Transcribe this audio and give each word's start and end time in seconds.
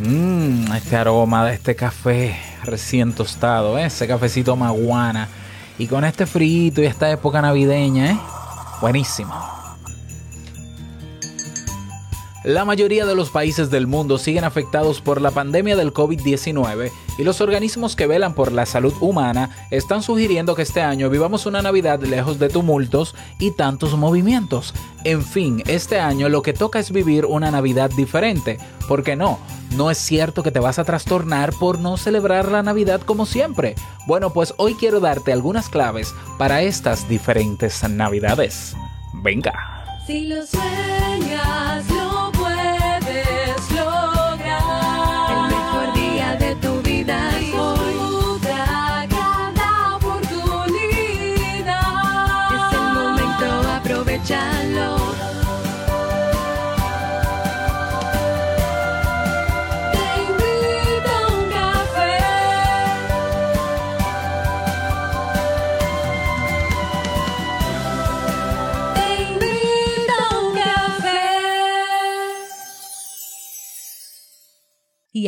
Mmm, 0.00 0.72
este 0.74 0.96
aroma 0.96 1.44
de 1.46 1.54
este 1.54 1.74
café 1.74 2.36
recién 2.64 3.12
tostado, 3.14 3.78
¿eh? 3.78 3.86
ese 3.86 4.06
cafecito 4.06 4.54
maguana. 4.54 5.28
Y 5.78 5.86
con 5.86 6.04
este 6.04 6.26
frito 6.26 6.82
y 6.82 6.86
esta 6.86 7.10
época 7.10 7.40
navideña, 7.40 8.12
¿eh? 8.12 8.18
Buenísimo. 8.80 9.55
La 12.46 12.64
mayoría 12.64 13.06
de 13.06 13.16
los 13.16 13.30
países 13.30 13.70
del 13.70 13.88
mundo 13.88 14.18
siguen 14.18 14.44
afectados 14.44 15.00
por 15.00 15.20
la 15.20 15.32
pandemia 15.32 15.74
del 15.74 15.92
COVID-19 15.92 16.92
y 17.18 17.24
los 17.24 17.40
organismos 17.40 17.96
que 17.96 18.06
velan 18.06 18.34
por 18.34 18.52
la 18.52 18.66
salud 18.66 18.94
humana 19.00 19.50
están 19.72 20.00
sugiriendo 20.00 20.54
que 20.54 20.62
este 20.62 20.80
año 20.80 21.10
vivamos 21.10 21.46
una 21.46 21.60
Navidad 21.60 22.00
lejos 22.02 22.38
de 22.38 22.48
tumultos 22.48 23.16
y 23.40 23.50
tantos 23.50 23.96
movimientos. 23.96 24.74
En 25.02 25.24
fin, 25.24 25.60
este 25.66 25.98
año 25.98 26.28
lo 26.28 26.42
que 26.42 26.52
toca 26.52 26.78
es 26.78 26.92
vivir 26.92 27.26
una 27.26 27.50
Navidad 27.50 27.90
diferente. 27.90 28.58
¿Por 28.86 29.02
qué 29.02 29.16
no? 29.16 29.40
No 29.72 29.90
es 29.90 29.98
cierto 29.98 30.44
que 30.44 30.52
te 30.52 30.60
vas 30.60 30.78
a 30.78 30.84
trastornar 30.84 31.52
por 31.52 31.80
no 31.80 31.96
celebrar 31.96 32.52
la 32.52 32.62
Navidad 32.62 33.00
como 33.00 33.26
siempre. 33.26 33.74
Bueno, 34.06 34.32
pues 34.32 34.54
hoy 34.56 34.74
quiero 34.74 35.00
darte 35.00 35.32
algunas 35.32 35.68
claves 35.68 36.14
para 36.38 36.62
estas 36.62 37.08
diferentes 37.08 37.82
Navidades. 37.88 38.76
Venga. 39.14 39.52
Si 40.06 40.26
lo 40.26 40.46
sueñas, 40.46 41.84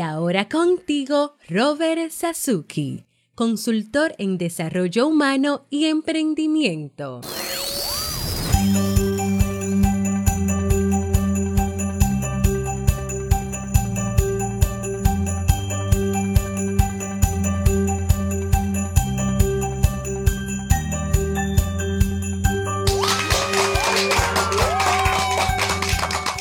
ahora 0.09 0.49
contigo, 0.49 1.35
Robert 1.49 2.11
Sasuki, 2.11 3.05
consultor 3.35 4.15
en 4.19 4.39
desarrollo 4.39 5.07
humano 5.07 5.67
y 5.71 5.85
emprendimiento. 5.85 7.21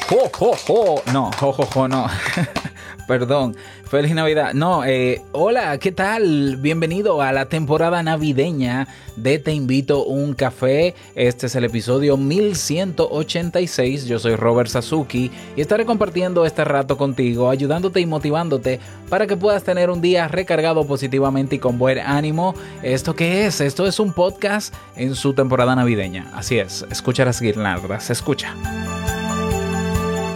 ¡Jo, 0.10 0.32
jo, 0.40 0.56
jo! 0.66 1.02
No, 1.12 1.32
jo, 1.38 1.52
jo, 1.52 1.66
jo, 1.66 1.88
no. 1.88 2.08
Perdón. 3.08 3.56
Feliz 3.86 4.14
Navidad. 4.14 4.54
No, 4.54 4.84
eh, 4.84 5.22
hola, 5.32 5.78
¿qué 5.78 5.94
tal? 5.94 6.58
Bienvenido 6.58 7.22
a 7.22 7.32
la 7.32 7.46
temporada 7.46 8.04
navideña 8.04 8.88
de 9.16 9.40
Te 9.40 9.54
Invito 9.54 10.04
un 10.04 10.34
Café. 10.34 10.94
Este 11.16 11.46
es 11.46 11.56
el 11.56 11.64
episodio 11.64 12.18
1186. 12.18 14.06
Yo 14.08 14.20
soy 14.20 14.36
Robert 14.36 14.70
Sasuki 14.70 15.32
y 15.56 15.62
estaré 15.62 15.86
compartiendo 15.86 16.46
este 16.46 16.66
rato 16.66 16.98
contigo, 16.98 17.50
ayudándote 17.50 18.02
y 18.02 18.06
motivándote 18.06 18.82
para 19.10 19.26
que 19.26 19.38
puedas 19.38 19.64
tener 19.64 19.90
un 19.90 20.02
día 20.02 20.28
recargado 20.28 20.86
positivamente 20.86 21.56
y 21.56 21.60
con 21.60 21.78
buen 21.78 22.00
ánimo. 22.00 22.56
¿Esto 22.84 23.16
qué 23.16 23.46
es? 23.46 23.62
Esto 23.62 23.88
es 23.88 24.02
un 24.02 24.12
podcast 24.12 24.74
en 24.98 25.16
su 25.16 25.34
temporada 25.34 25.76
navideña. 25.78 26.30
Así 26.36 26.60
es, 26.60 26.86
escucha 26.92 27.24
las 27.24 27.40
guirnaldas, 27.40 28.10
escucha. 28.10 28.54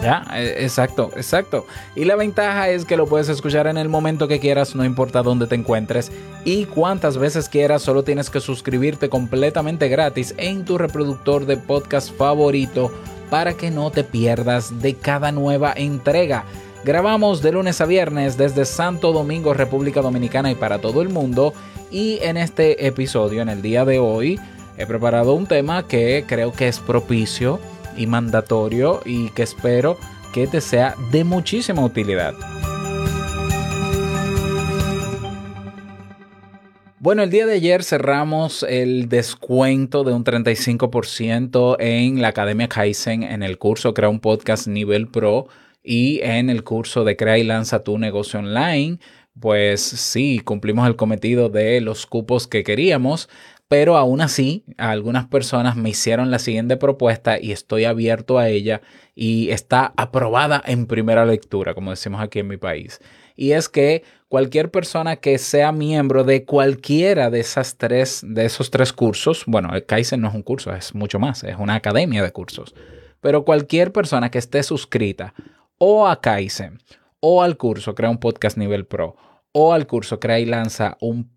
Ya, 0.02 0.26
eh, 0.34 0.58
exacto, 0.62 1.12
exacto. 1.16 1.68
Y 1.96 2.06
la 2.06 2.16
ventaja 2.16 2.70
es 2.70 2.86
que 2.86 2.98
lo 2.98 3.06
puedes 3.06 3.30
escuchar 3.30 3.68
en 3.68 3.78
el 3.78 3.88
momento 3.88 4.28
que 4.28 4.40
quieras, 4.40 4.76
no 4.76 4.84
importa 4.84 5.22
dónde 5.22 5.46
te 5.46 5.56
encuentres 5.56 6.12
y 6.44 6.66
cuántas 6.66 7.18
veces 7.18 7.50
quieras, 7.50 7.84
solo 7.84 8.04
tienes 8.04 8.32
que 8.32 8.40
suscribirte 8.40 9.10
completamente 9.10 9.90
gratis 9.90 10.34
en 10.38 10.66
tu 10.66 10.80
reproductor 10.80 11.46
de 11.46 11.58
podcast 11.58 12.16
favorito 12.18 12.92
para 13.30 13.54
que 13.54 13.70
no 13.70 13.92
te 13.92 14.04
pierdas 14.04 14.82
de 14.82 14.96
cada 14.96 15.32
nueva 15.32 15.72
entrega. 15.76 16.46
Grabamos 16.84 17.44
de 17.44 17.52
lunes 17.52 17.80
a 17.80 17.86
viernes 17.86 18.38
desde 18.38 18.66
Santo 18.66 19.14
Domingo, 19.14 19.54
República 19.54 20.02
Dominicana 20.02 20.50
y 20.50 20.56
para 20.56 20.80
todo 20.80 21.04
el 21.04 21.10
mundo. 21.10 21.54
Y 21.92 22.18
en 22.24 22.38
este 22.38 22.88
episodio, 22.88 23.44
en 23.44 23.50
el 23.50 23.62
día 23.62 23.86
de 23.86 24.00
hoy, 24.00 24.40
he 24.78 24.88
preparado 24.88 25.36
un 25.36 25.46
tema 25.46 25.88
que 25.88 26.26
creo 26.28 26.52
que 26.54 26.68
es 26.68 26.80
propicio 26.80 27.60
y 27.98 28.08
mandatorio 28.08 29.02
y 29.06 29.30
que 29.30 29.44
espero 29.44 29.98
que 30.34 30.48
te 30.48 30.62
sea 30.62 30.96
de 31.12 31.24
muchísima 31.24 31.84
utilidad. 31.84 32.34
Bueno, 37.04 37.24
el 37.24 37.32
día 37.32 37.48
de 37.48 37.54
ayer 37.54 37.84
cerramos 37.84 38.62
el 38.62 39.10
descuento 39.10 40.04
de 40.04 40.14
un 40.14 40.24
35% 40.24 41.78
en 41.80 42.22
la 42.22 42.28
Academia 42.28 42.70
Kaizen 42.70 43.24
en 43.24 43.42
el 43.42 43.58
curso 43.58 43.96
Crea 43.96 44.08
un 44.08 44.20
Podcast 44.20 44.68
Nivel 44.68 45.08
Pro 45.08 45.48
y 45.84 46.20
en 46.22 46.52
el 46.52 46.64
curso 46.64 47.04
de 47.04 47.18
Crea 47.18 47.40
y 47.40 47.44
Lanza 47.44 47.84
tu 47.84 47.98
negocio 47.98 48.40
online. 48.40 49.00
Pues 49.40 49.82
sí, 49.82 50.42
cumplimos 50.46 50.88
el 50.88 50.96
cometido 50.96 51.50
de 51.50 51.82
los 51.82 52.06
cupos 52.06 52.48
que 52.48 52.64
queríamos, 52.64 53.30
pero 53.72 53.96
aún 53.96 54.20
así 54.20 54.66
algunas 54.78 55.28
personas 55.28 55.78
me 55.78 55.92
hicieron 55.92 56.30
la 56.30 56.40
siguiente 56.40 56.76
propuesta 56.76 57.40
y 57.40 57.54
estoy 57.54 57.86
abierto 57.86 58.38
a 58.38 58.50
ella 58.50 58.82
y 59.16 59.50
está 59.52 59.94
aprobada 59.96 60.62
en 60.66 60.88
primera 60.88 61.26
lectura, 61.26 61.74
como 61.74 61.92
decimos 61.92 62.20
aquí 62.20 62.40
en 62.40 62.50
mi 62.50 62.58
país. 62.58 63.00
Y 63.34 63.54
es 63.54 63.70
que 63.70 64.04
cualquier 64.28 64.72
persona 64.72 65.16
que 65.16 65.38
sea 65.38 65.72
miembro 65.72 66.26
de 66.26 66.44
cualquiera 66.44 67.30
de 67.30 67.40
esas 67.40 67.78
tres, 67.78 68.26
de 68.28 68.44
esos 68.44 68.72
tres 68.72 68.92
cursos, 68.92 69.46
bueno, 69.48 69.74
el 69.74 69.86
Kaizen 69.86 70.20
no 70.20 70.28
es 70.28 70.36
un 70.36 70.44
curso, 70.44 70.76
es 70.76 70.94
mucho 70.94 71.18
más, 71.18 71.46
es 71.46 71.56
una 71.58 71.76
academia 71.76 72.22
de 72.22 72.34
cursos. 72.34 72.76
Pero 73.22 73.46
cualquier 73.46 73.94
persona 73.94 74.30
que 74.30 74.40
esté 74.40 74.64
suscrita 74.64 75.34
o 75.78 76.10
a 76.10 76.20
Kaizen 76.20 76.80
o 77.22 77.42
al 77.42 77.56
curso 77.56 77.96
Crea 77.96 78.10
un 78.10 78.18
Podcast 78.18 78.58
Nivel 78.58 78.86
Pro 78.86 79.16
o 79.54 79.72
al 79.72 79.88
curso 79.88 80.20
Crea 80.20 80.42
y 80.42 80.46
Lanza 80.46 80.98
un 81.00 81.32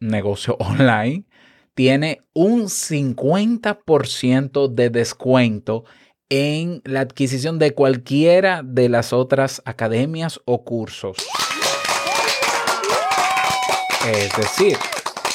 negocio 0.00 0.56
online, 0.58 1.26
tiene 1.76 2.22
un 2.32 2.64
50% 2.64 4.68
de 4.68 4.88
descuento 4.88 5.84
en 6.30 6.80
la 6.84 7.00
adquisición 7.00 7.58
de 7.58 7.74
cualquiera 7.74 8.62
de 8.64 8.88
las 8.88 9.12
otras 9.12 9.60
academias 9.66 10.40
o 10.46 10.64
cursos. 10.64 11.18
Es 14.08 14.34
decir, 14.36 14.78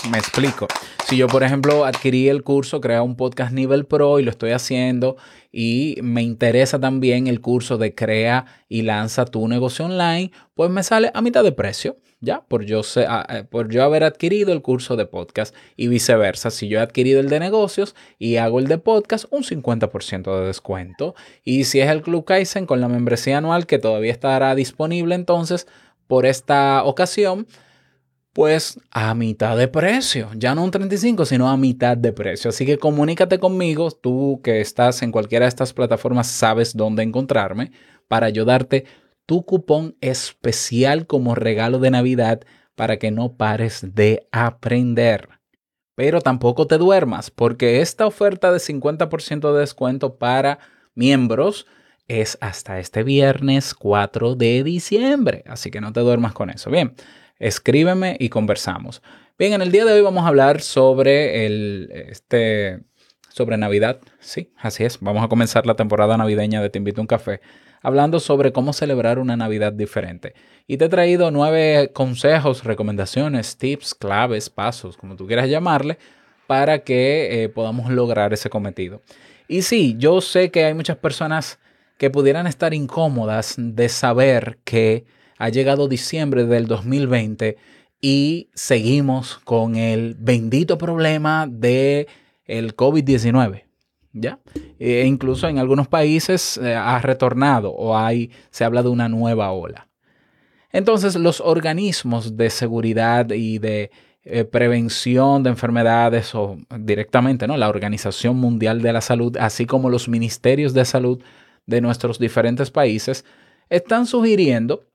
me 0.09 0.18
explico. 0.18 0.68
Si 1.07 1.16
yo, 1.16 1.28
por 1.28 1.44
ejemplo, 1.44 1.85
adquirí 1.85 2.28
el 2.28 2.41
curso 2.41 2.81
Crea 2.81 3.03
un 3.03 3.16
Podcast 3.16 3.53
Nivel 3.53 3.85
Pro 3.85 4.19
y 4.19 4.23
lo 4.23 4.31
estoy 4.31 4.52
haciendo 4.52 5.18
y 5.52 5.97
me 6.02 6.23
interesa 6.23 6.79
también 6.79 7.28
el 7.28 7.40
curso 7.40 7.78
de 7.78 7.94
Crea 7.94 8.47
y 8.68 8.81
Lanza 8.81 9.25
tu 9.25 9.47
negocio 9.47 9.85
online, 9.85 10.31
pues 10.56 10.72
me 10.72 10.81
sale 10.81 11.12
a 11.13 11.22
mitad 11.22 11.44
de 11.44 11.52
precio, 11.52 11.97
¿ya? 12.22 12.42
Por 12.48 12.64
yo, 12.66 12.84
se- 12.84 13.06
a- 13.06 13.22
a- 13.22 13.44
por 13.44 13.70
yo 13.70 13.84
haber 13.84 14.04
adquirido 14.04 14.54
el 14.54 14.62
curso 14.62 14.96
de 14.96 15.06
podcast 15.06 15.54
y 15.76 15.88
viceversa. 15.88 16.50
Si 16.52 16.68
yo 16.70 16.80
he 16.80 16.82
adquirido 16.82 17.20
el 17.20 17.30
de 17.30 17.40
negocios 17.40 17.96
y 18.20 18.38
hago 18.38 18.59
el 18.59 18.68
de 18.68 18.78
podcast, 18.78 19.26
un 19.32 19.44
50% 19.44 20.40
de 20.40 20.46
descuento. 20.48 21.16
Y 21.44 21.66
si 21.66 21.80
es 21.82 21.90
el 21.90 22.02
Club 22.02 22.23
Kaizen 22.26 22.66
con 22.66 22.79
la 22.79 22.88
membresía 22.88 23.40
anual 23.40 23.66
que 23.66 23.79
todavía 23.79 24.12
estará 24.12 24.56
disponible 24.56 25.16
entonces 25.16 25.68
por 26.08 26.26
esta 26.26 26.84
ocasión, 26.84 27.47
pues 28.34 28.79
a 28.91 29.14
mitad 29.14 29.58
de 29.58 29.68
precio, 29.68 30.29
ya 30.38 30.56
no 30.56 30.64
un 30.64 30.72
35, 30.72 31.26
sino 31.26 31.50
a 31.50 31.58
mitad 31.58 31.97
de 31.97 32.14
precio. 32.14 32.50
Así 32.50 32.66
que 32.66 32.78
comunícate 32.78 33.40
conmigo, 33.40 33.91
tú 33.91 34.40
que 34.41 34.62
estás 34.62 35.02
en 35.02 35.12
cualquiera 35.12 35.46
de 35.46 35.50
estas 35.50 35.73
plataformas 35.73 36.28
sabes 36.28 36.76
dónde 36.76 37.03
encontrarme 37.03 37.72
para 38.08 38.28
ayudarte 38.28 38.85
tu 39.32 39.46
cupón 39.46 39.96
especial 40.02 41.08
como 41.08 41.36
regalo 41.36 41.80
de 41.80 41.90
Navidad 41.90 42.42
para 42.76 43.00
que 43.00 43.12
no 43.12 43.38
pares 43.38 43.96
de 43.96 44.28
aprender. 44.34 45.30
Pero 45.96 46.20
tampoco 46.20 46.68
te 46.68 46.78
duermas, 46.78 47.32
porque 47.32 47.80
esta 47.80 48.06
oferta 48.06 48.52
de 48.52 48.60
50% 48.60 49.54
de 49.54 49.60
descuento 49.62 50.18
para 50.18 50.60
miembros 50.96 51.66
es 52.10 52.38
hasta 52.42 52.80
este 52.80 53.04
viernes 53.04 53.74
4 53.74 54.36
de 54.36 54.66
diciembre. 54.66 55.46
Así 55.48 55.72
que 55.72 55.80
no 55.80 55.94
te 55.94 56.02
duermas 56.02 56.34
con 56.34 56.50
eso. 56.50 56.70
Bien, 56.70 56.94
escríbeme 57.40 58.18
y 58.20 58.28
conversamos. 58.28 59.02
Bien, 59.40 59.54
en 59.54 59.62
el 59.62 59.72
día 59.72 59.86
de 59.86 59.94
hoy 59.94 60.02
vamos 60.02 60.26
a 60.26 60.28
hablar 60.28 60.60
sobre 60.60 61.46
el, 61.46 61.90
este 62.10 62.82
sobre 63.30 63.56
Navidad. 63.56 64.02
Sí, 64.20 64.52
así 64.58 64.84
es. 64.84 65.00
Vamos 65.00 65.24
a 65.24 65.30
comenzar 65.30 65.66
la 65.66 65.78
temporada 65.78 66.18
navideña 66.18 66.62
de 66.62 66.70
Te 66.70 66.80
invito 66.80 67.00
a 67.00 67.04
un 67.04 67.08
café 67.08 67.40
hablando 67.82 68.20
sobre 68.20 68.52
cómo 68.52 68.74
celebrar 68.74 69.20
una 69.20 69.36
Navidad 69.36 69.74
diferente. 69.74 70.34
Y 70.68 70.78
te 70.78 70.86
he 70.86 70.90
traído 70.90 71.32
nueve 71.32 71.92
consejos, 71.94 72.64
recomendaciones, 72.64 73.58
tips, 73.58 73.94
claves, 73.96 74.50
pasos, 74.50 74.98
como 74.98 75.16
tú 75.16 75.28
quieras 75.28 75.50
llamarle, 75.50 75.98
para 76.48 76.80
que 76.80 77.44
eh, 77.44 77.50
podamos 77.50 77.92
lograr 77.92 78.34
ese 78.34 78.50
cometido. 78.50 79.02
Y 79.48 79.64
sí, 79.64 79.96
yo 79.98 80.22
sé 80.22 80.52
que 80.52 80.66
hay 80.66 80.74
muchas 80.74 80.98
personas 80.98 81.60
que 81.98 82.10
pudieran 82.10 82.48
estar 82.48 82.74
incómodas 82.74 83.56
de 83.58 83.90
saber 83.90 84.60
que 84.64 85.06
ha 85.38 85.50
llegado 85.50 85.88
diciembre 85.88 86.46
del 86.46 86.68
2020 86.68 87.58
y 88.00 88.50
seguimos 88.54 89.40
con 89.44 89.76
el 89.76 90.16
bendito 90.18 90.78
problema 90.78 91.48
de 91.50 92.08
el 92.46 92.76
COVID-19. 92.76 93.71
¿Ya? 94.13 94.40
E 94.78 95.05
incluso 95.05 95.47
en 95.47 95.58
algunos 95.58 95.87
países 95.87 96.58
eh, 96.58 96.75
ha 96.75 96.99
retornado 96.99 97.72
o 97.72 97.97
hay, 97.97 98.29
se 98.49 98.66
habla 98.66 98.84
de 98.84 98.90
una 98.90 99.08
nueva 99.08 99.52
ola. 99.52 99.87
Entonces, 100.73 101.16
los 101.16 101.41
organismos 101.41 102.35
de 102.35 102.49
seguridad 102.49 103.29
y 103.31 103.59
de 103.59 103.91
eh, 104.23 104.43
prevención 104.43 105.43
de 105.43 105.49
enfermedades 105.49 106.35
o 106.35 106.58
directamente, 106.78 107.47
¿no? 107.47 107.58
La 107.58 107.69
Organización 107.69 108.37
Mundial 108.37 108.81
de 108.81 108.93
la 108.93 109.02
Salud, 109.02 109.35
así 109.37 109.66
como 109.66 109.90
los 109.90 110.08
ministerios 110.08 110.73
de 110.73 110.85
salud 110.85 111.23
de 111.66 111.81
nuestros 111.81 112.19
diferentes 112.19 112.69
países, 112.69 113.25
están 113.69 114.05
sugiriendo 114.05 114.85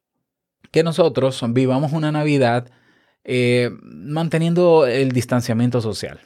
que 0.70 0.82
nosotros 0.82 1.42
vivamos 1.48 1.92
una 1.92 2.12
Navidad 2.12 2.70
eh, 3.24 3.70
manteniendo 3.82 4.86
el 4.86 5.10
distanciamiento 5.10 5.80
social. 5.80 6.20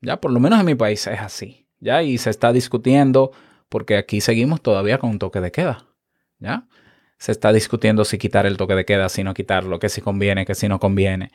Ya, 0.00 0.20
por 0.20 0.32
lo 0.32 0.40
menos 0.40 0.58
en 0.58 0.66
mi 0.66 0.74
país 0.74 1.06
es 1.06 1.20
así. 1.20 1.59
Ya, 1.80 2.02
y 2.02 2.18
se 2.18 2.30
está 2.30 2.52
discutiendo 2.52 3.32
porque 3.68 3.96
aquí 3.96 4.20
seguimos 4.20 4.60
todavía 4.60 4.98
con 4.98 5.10
un 5.10 5.18
toque 5.18 5.40
de 5.40 5.50
queda. 5.50 5.86
Ya, 6.38 6.66
se 7.18 7.32
está 7.32 7.52
discutiendo 7.52 8.04
si 8.04 8.18
quitar 8.18 8.46
el 8.46 8.56
toque 8.56 8.74
de 8.74 8.84
queda, 8.84 9.08
si 9.08 9.24
no 9.24 9.34
quitarlo, 9.34 9.78
que 9.78 9.88
si 9.88 10.00
conviene, 10.00 10.46
que 10.46 10.54
si 10.54 10.68
no 10.68 10.78
conviene. 10.78 11.30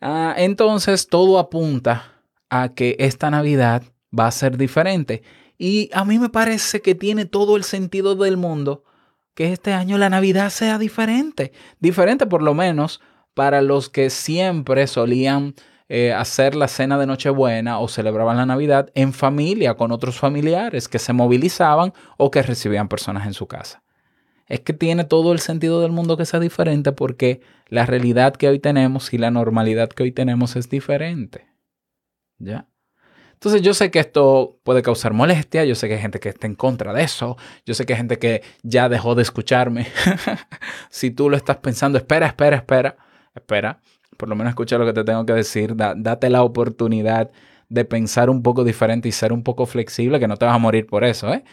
Ah, 0.00 0.34
entonces 0.36 1.08
todo 1.08 1.38
apunta 1.38 2.22
a 2.50 2.74
que 2.74 2.96
esta 2.98 3.30
Navidad 3.30 3.82
va 4.16 4.26
a 4.26 4.32
ser 4.32 4.56
diferente. 4.56 5.22
Y 5.58 5.90
a 5.92 6.04
mí 6.04 6.18
me 6.18 6.28
parece 6.28 6.82
que 6.82 6.94
tiene 6.94 7.24
todo 7.24 7.56
el 7.56 7.64
sentido 7.64 8.14
del 8.14 8.36
mundo 8.36 8.84
que 9.34 9.52
este 9.52 9.72
año 9.72 9.98
la 9.98 10.10
Navidad 10.10 10.50
sea 10.50 10.78
diferente. 10.78 11.52
Diferente 11.80 12.26
por 12.26 12.42
lo 12.42 12.54
menos 12.54 13.00
para 13.34 13.62
los 13.62 13.90
que 13.90 14.10
siempre 14.10 14.86
solían 14.86 15.54
eh, 15.88 16.12
hacer 16.12 16.54
la 16.54 16.68
cena 16.68 16.98
de 16.98 17.06
Nochebuena 17.06 17.78
o 17.78 17.88
celebraban 17.88 18.36
la 18.36 18.46
Navidad 18.46 18.90
en 18.94 19.12
familia 19.12 19.74
con 19.74 19.92
otros 19.92 20.18
familiares 20.18 20.88
que 20.88 20.98
se 20.98 21.12
movilizaban 21.12 21.92
o 22.16 22.30
que 22.30 22.42
recibían 22.42 22.88
personas 22.88 23.26
en 23.26 23.34
su 23.34 23.46
casa. 23.46 23.82
Es 24.46 24.60
que 24.60 24.72
tiene 24.72 25.04
todo 25.04 25.32
el 25.32 25.40
sentido 25.40 25.80
del 25.80 25.92
mundo 25.92 26.16
que 26.16 26.26
sea 26.26 26.40
diferente 26.40 26.92
porque 26.92 27.40
la 27.68 27.86
realidad 27.86 28.34
que 28.34 28.48
hoy 28.48 28.58
tenemos 28.58 29.12
y 29.12 29.18
la 29.18 29.30
normalidad 29.30 29.88
que 29.88 30.02
hoy 30.02 30.12
tenemos 30.12 30.56
es 30.56 30.68
diferente. 30.68 31.46
¿Ya? 32.38 32.66
Entonces 33.44 33.60
yo 33.60 33.74
sé 33.74 33.90
que 33.90 33.98
esto 33.98 34.58
puede 34.62 34.80
causar 34.80 35.12
molestia, 35.12 35.66
yo 35.66 35.74
sé 35.74 35.86
que 35.86 35.94
hay 35.94 36.00
gente 36.00 36.18
que 36.18 36.30
está 36.30 36.46
en 36.46 36.54
contra 36.54 36.94
de 36.94 37.02
eso, 37.02 37.36
yo 37.66 37.74
sé 37.74 37.84
que 37.84 37.92
hay 37.92 37.98
gente 37.98 38.18
que 38.18 38.42
ya 38.62 38.88
dejó 38.88 39.14
de 39.14 39.22
escucharme. 39.22 39.86
si 40.88 41.10
tú 41.10 41.28
lo 41.28 41.36
estás 41.36 41.58
pensando, 41.58 41.98
espera, 41.98 42.26
espera, 42.26 42.56
espera, 42.56 42.96
espera, 43.34 43.80
por 44.16 44.28
lo 44.28 44.36
menos 44.36 44.50
escucha 44.50 44.78
lo 44.78 44.86
que 44.86 44.92
te 44.92 45.04
tengo 45.04 45.24
que 45.26 45.32
decir, 45.34 45.76
da- 45.76 45.94
date 45.96 46.30
la 46.30 46.42
oportunidad 46.42 47.30
de 47.68 47.84
pensar 47.84 48.30
un 48.30 48.42
poco 48.42 48.64
diferente 48.64 49.08
y 49.08 49.12
ser 49.12 49.32
un 49.32 49.42
poco 49.42 49.66
flexible, 49.66 50.20
que 50.20 50.28
no 50.28 50.36
te 50.36 50.44
vas 50.46 50.54
a 50.54 50.58
morir 50.58 50.86
por 50.86 51.04
eso, 51.04 51.32
¿eh? 51.32 51.44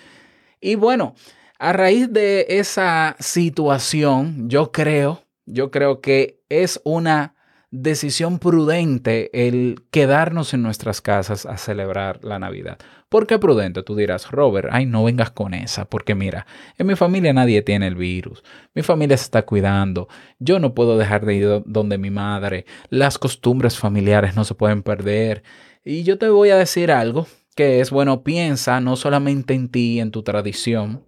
Y 0.62 0.76
bueno, 0.76 1.16
a 1.60 1.74
raíz 1.74 2.12
de 2.12 2.46
esa 2.50 3.16
situación, 3.20 4.50
yo 4.50 4.72
creo, 4.72 5.24
yo 5.46 5.72
creo 5.72 6.02
que 6.02 6.40
es 6.50 6.80
una 6.84 7.36
decisión 7.72 8.38
prudente 8.38 9.30
el 9.48 9.84
quedarnos 9.92 10.54
en 10.54 10.62
nuestras 10.62 11.00
casas 11.02 11.46
a 11.46 11.58
celebrar 11.58 12.20
la 12.22 12.38
Navidad. 12.38 12.78
¿Por 13.08 13.28
qué 13.28 13.40
prudente? 13.40 13.82
Tú 13.82 13.96
dirás, 13.96 14.30
Robert, 14.30 14.68
ay, 14.72 14.86
no 14.86 15.06
vengas 15.06 15.32
con 15.32 15.54
esa, 15.54 15.86
porque 15.86 16.14
mira, 16.14 16.46
en 16.78 16.88
mi 16.88 16.96
familia 16.96 17.32
nadie 17.32 17.62
tiene 17.62 17.88
el 17.88 17.96
virus, 17.96 18.44
mi 18.76 18.82
familia 18.82 19.18
se 19.18 19.24
está 19.24 19.46
cuidando, 19.46 20.10
yo 20.38 20.60
no 20.60 20.74
puedo 20.74 20.98
dejar 20.98 21.26
de 21.26 21.36
ir 21.36 21.46
do- 21.46 21.64
donde 21.66 21.98
mi 21.98 22.10
madre, 22.10 22.66
las 22.90 23.18
costumbres 23.18 23.78
familiares 23.78 24.36
no 24.36 24.44
se 24.44 24.54
pueden 24.56 24.84
perder. 24.84 25.44
Y 25.84 26.04
yo 26.04 26.18
te 26.18 26.30
voy 26.30 26.50
a 26.50 26.58
decir 26.58 26.92
algo 26.92 27.26
que 27.56 27.80
es, 27.80 27.90
bueno, 27.90 28.22
piensa 28.24 28.82
no 28.82 28.96
solamente 28.98 29.54
en 29.54 29.70
ti, 29.70 30.00
en 30.00 30.12
tu 30.12 30.24
tradición, 30.24 31.04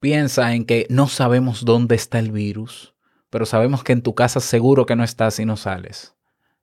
piensa 0.00 0.54
en 0.54 0.64
que 0.64 0.86
no 0.90 1.06
sabemos 1.08 1.64
dónde 1.64 1.94
está 1.94 2.18
el 2.18 2.32
virus, 2.32 2.95
pero 3.36 3.44
sabemos 3.44 3.84
que 3.84 3.92
en 3.92 4.00
tu 4.00 4.14
casa 4.14 4.40
seguro 4.40 4.86
que 4.86 4.96
no 4.96 5.04
está 5.04 5.30
si 5.30 5.44
no 5.44 5.58
sales. 5.58 6.14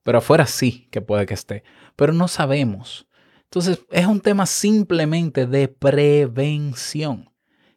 Pero 0.01 0.17
afuera 0.17 0.47
sí 0.47 0.87
que 0.89 1.01
puede 1.01 1.27
que 1.27 1.35
esté, 1.35 1.63
pero 1.95 2.13
no 2.13 2.27
sabemos. 2.27 3.05
Entonces 3.43 3.85
es 3.91 4.07
un 4.07 4.21
tema 4.21 4.47
simplemente 4.47 5.45
de 5.45 5.67
prevención. 5.67 7.29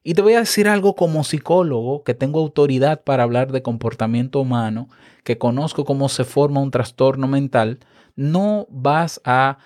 Y 0.03 0.15
te 0.15 0.23
voy 0.23 0.33
a 0.33 0.39
decir 0.39 0.67
algo 0.67 0.95
como 0.95 1.25
psicólogo, 1.25 2.05
que 2.05 2.15
tengo 2.15 2.41
autoridad 2.41 3.05
para 3.05 3.25
hablar 3.25 3.53
de 3.53 3.61
comportamiento 3.61 4.41
humano, 4.41 4.89
que 5.25 5.37
conozco 5.37 5.85
cómo 5.85 6.09
se 6.09 6.25
forma 6.25 6.63
un 6.63 6.71
trastorno 6.71 7.29
mental, 7.29 7.81
no 8.15 8.67
vas 8.71 9.21
a 9.27 9.59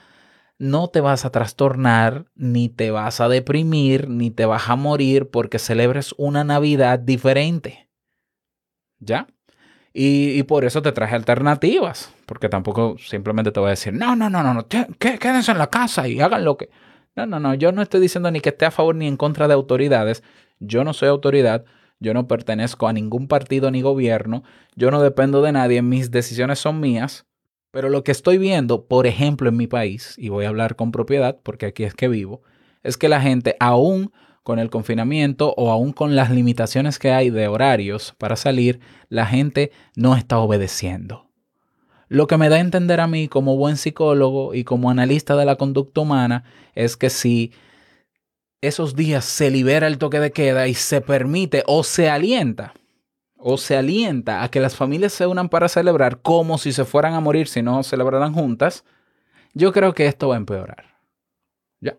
no 0.58 0.88
te 0.88 1.00
vas 1.00 1.24
a 1.24 1.30
trastornar, 1.30 2.26
ni 2.34 2.68
te 2.68 2.90
vas 2.90 3.20
a 3.20 3.28
deprimir, 3.28 4.08
ni 4.08 4.32
te 4.32 4.44
vas 4.44 4.68
a 4.68 4.74
morir 4.74 5.30
porque 5.30 5.60
celebres 5.60 6.16
una 6.18 6.42
Navidad 6.42 6.98
diferente. 6.98 7.89
¿Ya? 9.00 9.26
Y, 9.92 10.38
y 10.38 10.42
por 10.44 10.64
eso 10.64 10.82
te 10.82 10.92
traje 10.92 11.16
alternativas, 11.16 12.14
porque 12.26 12.48
tampoco 12.48 12.96
simplemente 12.98 13.50
te 13.50 13.58
voy 13.60 13.68
a 13.68 13.70
decir, 13.70 13.92
no, 13.92 14.14
no, 14.14 14.30
no, 14.30 14.42
no, 14.42 14.54
no, 14.54 14.68
que- 14.68 14.86
quédense 14.98 15.50
en 15.50 15.58
la 15.58 15.68
casa 15.68 16.06
y 16.06 16.20
hagan 16.20 16.44
lo 16.44 16.56
que... 16.56 16.70
No, 17.16 17.26
no, 17.26 17.40
no, 17.40 17.54
yo 17.54 17.72
no 17.72 17.82
estoy 17.82 18.00
diciendo 18.00 18.30
ni 18.30 18.40
que 18.40 18.50
esté 18.50 18.66
a 18.66 18.70
favor 18.70 18.94
ni 18.94 19.08
en 19.08 19.16
contra 19.16 19.48
de 19.48 19.54
autoridades, 19.54 20.22
yo 20.60 20.84
no 20.84 20.92
soy 20.92 21.08
autoridad, 21.08 21.64
yo 21.98 22.14
no 22.14 22.28
pertenezco 22.28 22.86
a 22.86 22.92
ningún 22.92 23.26
partido 23.26 23.70
ni 23.72 23.82
gobierno, 23.82 24.44
yo 24.76 24.92
no 24.92 25.02
dependo 25.02 25.42
de 25.42 25.50
nadie, 25.52 25.82
mis 25.82 26.12
decisiones 26.12 26.60
son 26.60 26.78
mías, 26.78 27.26
pero 27.72 27.88
lo 27.88 28.04
que 28.04 28.12
estoy 28.12 28.38
viendo, 28.38 28.86
por 28.86 29.08
ejemplo, 29.08 29.48
en 29.48 29.56
mi 29.56 29.66
país, 29.66 30.14
y 30.18 30.28
voy 30.28 30.44
a 30.44 30.48
hablar 30.48 30.76
con 30.76 30.92
propiedad 30.92 31.40
porque 31.42 31.66
aquí 31.66 31.82
es 31.82 31.94
que 31.94 32.06
vivo, 32.08 32.42
es 32.84 32.96
que 32.96 33.08
la 33.08 33.20
gente 33.20 33.56
aún 33.58 34.12
con 34.42 34.58
el 34.58 34.70
confinamiento 34.70 35.54
o 35.56 35.70
aún 35.70 35.92
con 35.92 36.16
las 36.16 36.30
limitaciones 36.30 36.98
que 36.98 37.12
hay 37.12 37.30
de 37.30 37.48
horarios 37.48 38.14
para 38.18 38.36
salir, 38.36 38.80
la 39.08 39.26
gente 39.26 39.70
no 39.96 40.16
está 40.16 40.38
obedeciendo. 40.38 41.28
Lo 42.08 42.26
que 42.26 42.36
me 42.36 42.48
da 42.48 42.56
a 42.56 42.60
entender 42.60 43.00
a 43.00 43.06
mí 43.06 43.28
como 43.28 43.56
buen 43.56 43.76
psicólogo 43.76 44.54
y 44.54 44.64
como 44.64 44.90
analista 44.90 45.36
de 45.36 45.44
la 45.44 45.56
conducta 45.56 46.00
humana 46.00 46.44
es 46.74 46.96
que 46.96 47.10
si 47.10 47.52
esos 48.60 48.96
días 48.96 49.24
se 49.24 49.50
libera 49.50 49.86
el 49.86 49.98
toque 49.98 50.20
de 50.20 50.32
queda 50.32 50.66
y 50.66 50.74
se 50.74 51.00
permite 51.00 51.62
o 51.66 51.84
se 51.84 52.10
alienta 52.10 52.74
o 53.36 53.56
se 53.56 53.76
alienta 53.76 54.42
a 54.42 54.50
que 54.50 54.60
las 54.60 54.76
familias 54.76 55.12
se 55.12 55.26
unan 55.26 55.48
para 55.48 55.68
celebrar 55.68 56.20
como 56.20 56.58
si 56.58 56.72
se 56.72 56.84
fueran 56.84 57.14
a 57.14 57.20
morir 57.20 57.48
si 57.48 57.62
no 57.62 57.82
celebraran 57.82 58.34
juntas, 58.34 58.84
yo 59.54 59.72
creo 59.72 59.94
que 59.94 60.06
esto 60.06 60.28
va 60.28 60.34
a 60.34 60.38
empeorar. 60.38 60.98
Ya. 61.80 61.96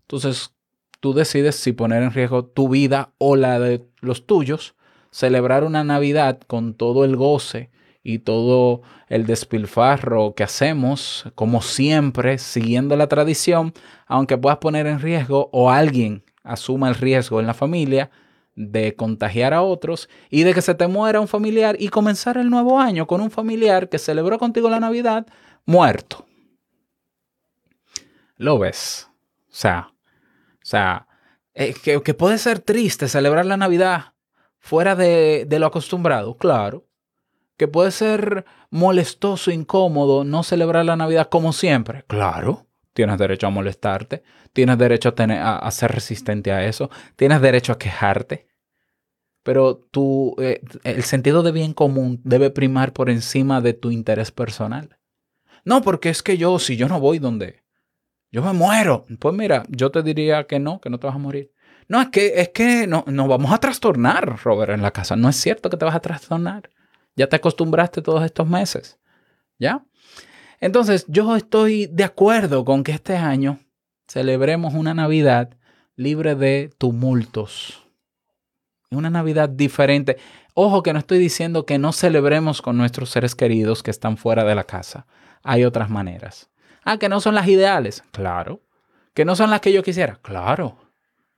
Entonces, 0.00 0.55
tú 1.00 1.12
decides 1.12 1.56
si 1.56 1.72
poner 1.72 2.02
en 2.02 2.12
riesgo 2.12 2.44
tu 2.44 2.68
vida 2.68 3.12
o 3.18 3.36
la 3.36 3.58
de 3.58 3.86
los 4.00 4.26
tuyos, 4.26 4.74
celebrar 5.10 5.64
una 5.64 5.84
Navidad 5.84 6.40
con 6.46 6.74
todo 6.74 7.04
el 7.04 7.16
goce 7.16 7.70
y 8.02 8.20
todo 8.20 8.82
el 9.08 9.26
despilfarro 9.26 10.34
que 10.34 10.44
hacemos, 10.44 11.24
como 11.34 11.62
siempre, 11.62 12.38
siguiendo 12.38 12.96
la 12.96 13.08
tradición, 13.08 13.72
aunque 14.06 14.38
puedas 14.38 14.58
poner 14.58 14.86
en 14.86 15.00
riesgo 15.00 15.48
o 15.52 15.70
alguien 15.70 16.22
asuma 16.44 16.88
el 16.88 16.94
riesgo 16.94 17.40
en 17.40 17.46
la 17.46 17.54
familia 17.54 18.10
de 18.54 18.94
contagiar 18.94 19.52
a 19.52 19.62
otros 19.62 20.08
y 20.30 20.44
de 20.44 20.54
que 20.54 20.62
se 20.62 20.74
te 20.74 20.86
muera 20.86 21.20
un 21.20 21.28
familiar 21.28 21.76
y 21.78 21.88
comenzar 21.88 22.38
el 22.38 22.48
nuevo 22.48 22.78
año 22.78 23.06
con 23.06 23.20
un 23.20 23.30
familiar 23.30 23.88
que 23.88 23.98
celebró 23.98 24.38
contigo 24.38 24.70
la 24.70 24.80
Navidad 24.80 25.26
muerto. 25.66 26.26
Lo 28.36 28.58
ves. 28.58 29.08
O 29.50 29.58
sea, 29.58 29.92
o 30.66 30.68
sea, 30.68 31.06
eh, 31.54 31.74
que, 31.80 32.02
que 32.02 32.12
puede 32.12 32.38
ser 32.38 32.58
triste 32.58 33.06
celebrar 33.06 33.46
la 33.46 33.56
Navidad 33.56 34.14
fuera 34.58 34.96
de, 34.96 35.46
de 35.46 35.60
lo 35.60 35.66
acostumbrado, 35.66 36.36
claro. 36.36 36.88
Que 37.56 37.68
puede 37.68 37.92
ser 37.92 38.44
molestoso, 38.70 39.52
incómodo 39.52 40.24
no 40.24 40.42
celebrar 40.42 40.84
la 40.84 40.96
Navidad 40.96 41.28
como 41.28 41.52
siempre, 41.52 42.02
claro. 42.08 42.66
Tienes 42.94 43.16
derecho 43.16 43.46
a 43.46 43.50
molestarte, 43.50 44.24
tienes 44.52 44.76
derecho 44.76 45.10
a, 45.10 45.14
tener, 45.14 45.40
a, 45.40 45.70
ser 45.70 45.92
resistente 45.92 46.50
a 46.50 46.66
eso, 46.66 46.90
tienes 47.14 47.40
derecho 47.40 47.72
a 47.72 47.78
quejarte. 47.78 48.48
Pero 49.44 49.76
tu, 49.76 50.34
eh, 50.40 50.62
el 50.82 51.04
sentido 51.04 51.44
de 51.44 51.52
bien 51.52 51.74
común 51.74 52.20
debe 52.24 52.50
primar 52.50 52.92
por 52.92 53.08
encima 53.08 53.60
de 53.60 53.72
tu 53.72 53.92
interés 53.92 54.32
personal. 54.32 54.98
No, 55.64 55.82
porque 55.82 56.08
es 56.08 56.24
que 56.24 56.36
yo, 56.36 56.58
si 56.58 56.76
yo 56.76 56.88
no 56.88 56.98
voy 56.98 57.20
donde, 57.20 57.62
Yo 58.36 58.42
me 58.42 58.52
muero. 58.52 59.06
Pues 59.18 59.34
mira, 59.34 59.64
yo 59.70 59.90
te 59.90 60.02
diría 60.02 60.46
que 60.46 60.58
no, 60.58 60.78
que 60.78 60.90
no 60.90 61.00
te 61.00 61.06
vas 61.06 61.16
a 61.16 61.18
morir. 61.18 61.54
No, 61.88 62.02
es 62.02 62.08
que, 62.08 62.34
es 62.36 62.50
que 62.50 62.86
no, 62.86 63.02
nos 63.06 63.28
vamos 63.28 63.50
a 63.50 63.56
trastornar, 63.56 64.42
Robert, 64.44 64.72
en 64.72 64.82
la 64.82 64.90
casa. 64.90 65.16
No 65.16 65.30
es 65.30 65.36
cierto 65.36 65.70
que 65.70 65.78
te 65.78 65.86
vas 65.86 65.94
a 65.94 66.00
trastornar. 66.00 66.68
Ya 67.14 67.30
te 67.30 67.36
acostumbraste 67.36 68.02
todos 68.02 68.22
estos 68.22 68.46
meses. 68.46 68.98
¿Ya? 69.58 69.86
Entonces, 70.60 71.06
yo 71.08 71.34
estoy 71.34 71.86
de 71.86 72.04
acuerdo 72.04 72.66
con 72.66 72.84
que 72.84 72.92
este 72.92 73.16
año 73.16 73.58
celebremos 74.06 74.74
una 74.74 74.92
Navidad 74.92 75.56
libre 75.94 76.34
de 76.34 76.70
tumultos. 76.76 77.88
Una 78.90 79.08
Navidad 79.08 79.48
diferente. 79.48 80.18
Ojo 80.52 80.82
que 80.82 80.92
no 80.92 80.98
estoy 80.98 81.16
diciendo 81.20 81.64
que 81.64 81.78
no 81.78 81.90
celebremos 81.90 82.60
con 82.60 82.76
nuestros 82.76 83.08
seres 83.08 83.34
queridos 83.34 83.82
que 83.82 83.90
están 83.90 84.18
fuera 84.18 84.44
de 84.44 84.54
la 84.54 84.64
casa. 84.64 85.06
Hay 85.42 85.64
otras 85.64 85.88
maneras. 85.88 86.50
Ah, 86.86 86.98
que 86.98 87.08
no 87.10 87.20
son 87.20 87.34
las 87.34 87.46
ideales. 87.48 88.02
Claro. 88.12 88.62
Que 89.12 89.24
no 89.24 89.36
son 89.36 89.50
las 89.50 89.60
que 89.60 89.72
yo 89.72 89.82
quisiera. 89.82 90.18
Claro. 90.22 90.78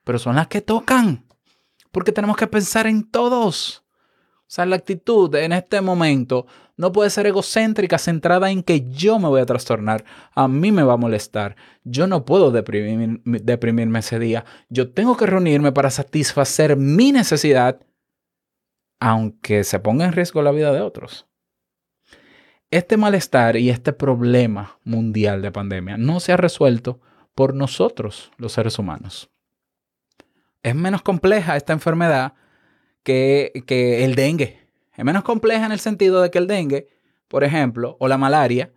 Pero 0.04 0.18
son 0.18 0.36
las 0.36 0.46
que 0.46 0.60
tocan. 0.60 1.24
Porque 1.90 2.12
tenemos 2.12 2.36
que 2.36 2.46
pensar 2.46 2.86
en 2.86 3.10
todos. 3.10 3.82
O 4.40 4.50
sea, 4.50 4.66
la 4.66 4.76
actitud 4.76 5.34
en 5.34 5.52
este 5.52 5.80
momento 5.80 6.46
no 6.76 6.92
puede 6.92 7.10
ser 7.10 7.26
egocéntrica, 7.26 7.98
centrada 7.98 8.50
en 8.50 8.62
que 8.62 8.88
yo 8.90 9.18
me 9.18 9.28
voy 9.28 9.40
a 9.40 9.46
trastornar, 9.46 10.04
a 10.34 10.48
mí 10.48 10.70
me 10.70 10.84
va 10.84 10.94
a 10.94 10.96
molestar, 10.96 11.56
yo 11.82 12.06
no 12.06 12.24
puedo 12.24 12.52
deprimir- 12.52 13.20
deprimirme 13.24 13.98
ese 13.98 14.18
día, 14.18 14.44
yo 14.70 14.92
tengo 14.92 15.16
que 15.16 15.26
reunirme 15.26 15.72
para 15.72 15.90
satisfacer 15.90 16.76
mi 16.76 17.10
necesidad, 17.12 17.80
aunque 19.00 19.64
se 19.64 19.80
ponga 19.80 20.04
en 20.06 20.12
riesgo 20.12 20.40
la 20.40 20.52
vida 20.52 20.72
de 20.72 20.80
otros. 20.80 21.26
Este 22.70 22.98
malestar 22.98 23.56
y 23.56 23.70
este 23.70 23.94
problema 23.94 24.78
mundial 24.84 25.40
de 25.40 25.50
pandemia 25.50 25.96
no 25.96 26.20
se 26.20 26.32
ha 26.32 26.36
resuelto 26.36 27.00
por 27.34 27.54
nosotros, 27.54 28.30
los 28.36 28.52
seres 28.52 28.78
humanos. 28.78 29.30
Es 30.62 30.74
menos 30.74 31.00
compleja 31.00 31.56
esta 31.56 31.72
enfermedad 31.72 32.34
que, 33.02 33.64
que 33.66 34.04
el 34.04 34.14
dengue. 34.14 34.58
Es 34.94 35.04
menos 35.04 35.22
compleja 35.22 35.64
en 35.64 35.72
el 35.72 35.80
sentido 35.80 36.20
de 36.20 36.30
que 36.30 36.38
el 36.38 36.46
dengue, 36.46 36.88
por 37.28 37.42
ejemplo, 37.42 37.96
o 38.00 38.08
la 38.08 38.18
malaria, 38.18 38.70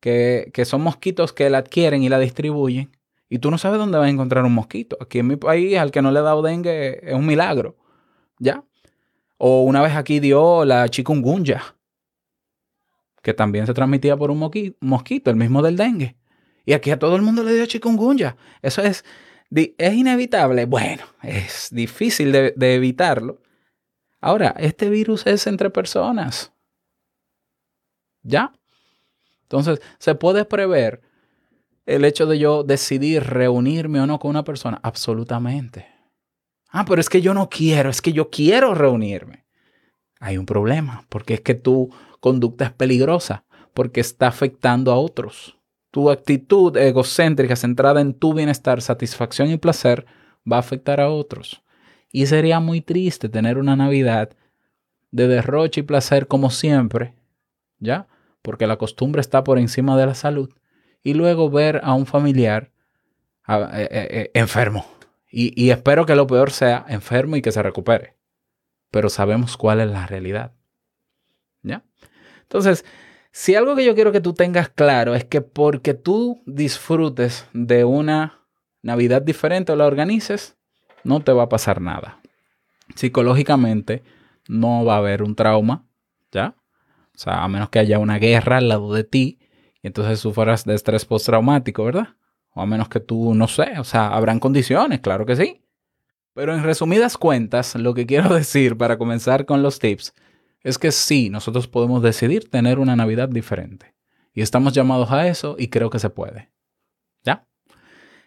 que, 0.00 0.50
que 0.52 0.64
son 0.64 0.80
mosquitos 0.82 1.32
que 1.32 1.50
la 1.50 1.58
adquieren 1.58 2.02
y 2.02 2.08
la 2.08 2.18
distribuyen, 2.18 2.90
y 3.28 3.38
tú 3.38 3.52
no 3.52 3.58
sabes 3.58 3.78
dónde 3.78 3.96
vas 3.96 4.08
a 4.08 4.10
encontrar 4.10 4.44
un 4.44 4.54
mosquito. 4.54 4.98
Aquí 5.00 5.20
en 5.20 5.28
mi 5.28 5.36
país, 5.36 5.78
al 5.78 5.92
que 5.92 6.02
no 6.02 6.10
le 6.10 6.18
ha 6.18 6.22
dado 6.22 6.42
dengue, 6.42 6.98
es 7.08 7.14
un 7.14 7.26
milagro. 7.26 7.76
¿Ya? 8.40 8.64
O 9.38 9.62
una 9.62 9.82
vez 9.82 9.94
aquí 9.94 10.18
dio 10.18 10.64
la 10.64 10.88
chikungunya, 10.88 11.62
que 13.22 13.34
también 13.34 13.66
se 13.66 13.74
transmitía 13.74 14.16
por 14.16 14.30
un 14.30 14.38
mosquito, 14.80 15.30
el 15.30 15.36
mismo 15.36 15.62
del 15.62 15.76
dengue. 15.76 16.16
Y 16.64 16.72
aquí 16.72 16.90
a 16.90 16.98
todo 16.98 17.16
el 17.16 17.22
mundo 17.22 17.42
le 17.42 17.54
dio 17.54 17.66
chikungunya. 17.66 18.36
Eso 18.62 18.82
es, 18.82 19.04
es 19.50 19.94
inevitable. 19.94 20.66
Bueno, 20.66 21.04
es 21.22 21.68
difícil 21.70 22.32
de, 22.32 22.54
de 22.56 22.74
evitarlo. 22.74 23.40
Ahora, 24.20 24.54
este 24.58 24.90
virus 24.90 25.26
es 25.26 25.46
entre 25.46 25.70
personas. 25.70 26.52
¿Ya? 28.22 28.52
Entonces, 29.42 29.80
¿se 29.98 30.14
puede 30.14 30.44
prever 30.44 31.00
el 31.86 32.04
hecho 32.04 32.26
de 32.26 32.38
yo 32.38 32.62
decidir 32.62 33.24
reunirme 33.24 34.00
o 34.00 34.06
no 34.06 34.18
con 34.18 34.30
una 34.30 34.44
persona? 34.44 34.78
Absolutamente. 34.82 35.88
Ah, 36.68 36.84
pero 36.84 37.00
es 37.00 37.08
que 37.08 37.20
yo 37.20 37.34
no 37.34 37.48
quiero, 37.48 37.90
es 37.90 38.00
que 38.00 38.12
yo 38.12 38.30
quiero 38.30 38.74
reunirme. 38.74 39.44
Hay 40.20 40.38
un 40.38 40.46
problema, 40.46 41.04
porque 41.08 41.34
es 41.34 41.40
que 41.40 41.54
tu 41.54 41.92
conducta 42.20 42.66
es 42.66 42.72
peligrosa, 42.72 43.44
porque 43.74 44.00
está 44.00 44.28
afectando 44.28 44.92
a 44.92 44.96
otros. 44.96 45.58
Tu 45.90 46.10
actitud 46.10 46.76
egocéntrica 46.76 47.56
centrada 47.56 48.00
en 48.00 48.14
tu 48.14 48.32
bienestar, 48.32 48.80
satisfacción 48.80 49.50
y 49.50 49.56
placer 49.56 50.06
va 50.50 50.56
a 50.56 50.60
afectar 50.60 51.00
a 51.00 51.10
otros. 51.10 51.62
Y 52.12 52.26
sería 52.26 52.60
muy 52.60 52.80
triste 52.80 53.28
tener 53.28 53.58
una 53.58 53.76
Navidad 53.76 54.30
de 55.10 55.26
derroche 55.26 55.80
y 55.80 55.84
placer 55.84 56.26
como 56.28 56.50
siempre, 56.50 57.14
¿ya? 57.78 58.06
Porque 58.42 58.66
la 58.66 58.76
costumbre 58.76 59.20
está 59.20 59.42
por 59.44 59.58
encima 59.58 59.96
de 59.96 60.06
la 60.06 60.14
salud. 60.14 60.50
Y 61.02 61.14
luego 61.14 61.50
ver 61.50 61.80
a 61.82 61.94
un 61.94 62.06
familiar 62.06 62.70
eh, 63.48 63.88
eh, 63.90 64.08
eh, 64.10 64.30
enfermo. 64.34 64.86
Y, 65.28 65.60
y 65.60 65.70
espero 65.70 66.06
que 66.06 66.14
lo 66.14 66.26
peor 66.26 66.50
sea 66.50 66.84
enfermo 66.88 67.36
y 67.36 67.42
que 67.42 67.52
se 67.52 67.62
recupere. 67.62 68.16
Pero 68.90 69.08
sabemos 69.08 69.56
cuál 69.56 69.80
es 69.80 69.90
la 69.90 70.06
realidad. 70.06 70.52
¿Ya? 71.62 71.84
Entonces, 72.50 72.84
si 73.30 73.54
algo 73.54 73.76
que 73.76 73.84
yo 73.84 73.94
quiero 73.94 74.10
que 74.10 74.20
tú 74.20 74.34
tengas 74.34 74.68
claro 74.68 75.14
es 75.14 75.24
que 75.24 75.40
porque 75.40 75.94
tú 75.94 76.42
disfrutes 76.46 77.46
de 77.52 77.84
una 77.84 78.40
Navidad 78.82 79.22
diferente 79.22 79.70
o 79.70 79.76
la 79.76 79.86
organices, 79.86 80.56
no 81.04 81.20
te 81.20 81.30
va 81.32 81.44
a 81.44 81.48
pasar 81.48 81.80
nada. 81.80 82.18
Psicológicamente 82.96 84.02
no 84.48 84.84
va 84.84 84.94
a 84.94 84.98
haber 84.98 85.22
un 85.22 85.36
trauma, 85.36 85.84
¿ya? 86.32 86.56
O 87.14 87.18
sea, 87.18 87.44
a 87.44 87.48
menos 87.48 87.68
que 87.68 87.78
haya 87.78 88.00
una 88.00 88.18
guerra 88.18 88.56
al 88.56 88.68
lado 88.68 88.92
de 88.94 89.04
ti 89.04 89.38
y 89.80 89.86
entonces 89.86 90.18
sufras 90.18 90.64
de 90.64 90.74
estrés 90.74 91.04
postraumático, 91.04 91.84
¿verdad? 91.84 92.08
O 92.52 92.62
a 92.62 92.66
menos 92.66 92.88
que 92.88 92.98
tú, 92.98 93.32
no 93.32 93.46
sé, 93.46 93.78
o 93.78 93.84
sea, 93.84 94.08
habrán 94.08 94.40
condiciones, 94.40 94.98
claro 94.98 95.24
que 95.24 95.36
sí. 95.36 95.62
Pero 96.34 96.52
en 96.52 96.64
resumidas 96.64 97.16
cuentas, 97.16 97.76
lo 97.76 97.94
que 97.94 98.06
quiero 98.06 98.28
decir 98.34 98.76
para 98.76 98.98
comenzar 98.98 99.46
con 99.46 99.62
los 99.62 99.78
tips 99.78 100.14
es 100.62 100.78
que 100.78 100.92
sí, 100.92 101.30
nosotros 101.30 101.68
podemos 101.68 102.02
decidir 102.02 102.48
tener 102.50 102.78
una 102.78 102.96
Navidad 102.96 103.28
diferente. 103.28 103.94
Y 104.32 104.42
estamos 104.42 104.72
llamados 104.72 105.10
a 105.10 105.26
eso 105.26 105.56
y 105.58 105.68
creo 105.68 105.90
que 105.90 105.98
se 105.98 106.10
puede. 106.10 106.50
¿Ya? 107.24 107.46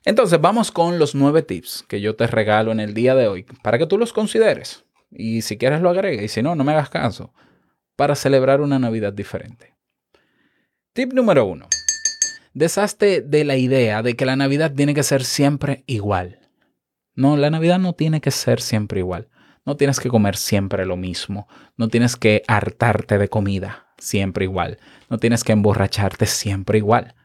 Entonces 0.05 0.41
vamos 0.41 0.71
con 0.71 0.99
los 0.99 1.15
nueve 1.15 1.43
tips 1.43 1.85
que 1.87 2.01
yo 2.01 2.15
te 2.15 2.27
regalo 2.27 2.71
en 2.71 2.79
el 2.79 2.93
día 2.93 3.15
de 3.15 3.27
hoy 3.27 3.45
para 3.63 3.77
que 3.77 3.87
tú 3.87 3.97
los 3.97 4.13
consideres. 4.13 4.85
Y 5.09 5.43
si 5.43 5.57
quieres 5.57 5.81
lo 5.81 5.89
agregue 5.89 6.23
y 6.23 6.27
si 6.27 6.41
no, 6.41 6.55
no 6.55 6.63
me 6.63 6.73
hagas 6.73 6.89
caso. 6.89 7.33
Para 7.95 8.15
celebrar 8.15 8.61
una 8.61 8.79
Navidad 8.79 9.13
diferente. 9.13 9.75
Tip 10.93 11.13
número 11.13 11.45
uno. 11.45 11.67
Deshazte 12.53 13.21
de 13.21 13.45
la 13.45 13.57
idea 13.57 14.03
de 14.03 14.15
que 14.15 14.25
la 14.25 14.35
Navidad 14.35 14.73
tiene 14.73 14.93
que 14.93 15.03
ser 15.03 15.23
siempre 15.23 15.83
igual. 15.87 16.39
No, 17.15 17.37
la 17.37 17.49
Navidad 17.49 17.79
no 17.79 17.93
tiene 17.93 18.21
que 18.21 18.31
ser 18.31 18.59
siempre 18.59 18.99
igual. 18.99 19.29
No 19.65 19.77
tienes 19.77 19.99
que 19.99 20.09
comer 20.09 20.35
siempre 20.35 20.85
lo 20.85 20.97
mismo. 20.97 21.47
No 21.77 21.87
tienes 21.87 22.15
que 22.15 22.43
hartarte 22.47 23.17
de 23.17 23.29
comida 23.29 23.87
siempre 23.97 24.45
igual. 24.45 24.77
No 25.09 25.17
tienes 25.17 25.43
que 25.43 25.53
emborracharte 25.53 26.25
siempre 26.25 26.77
igual. 26.77 27.15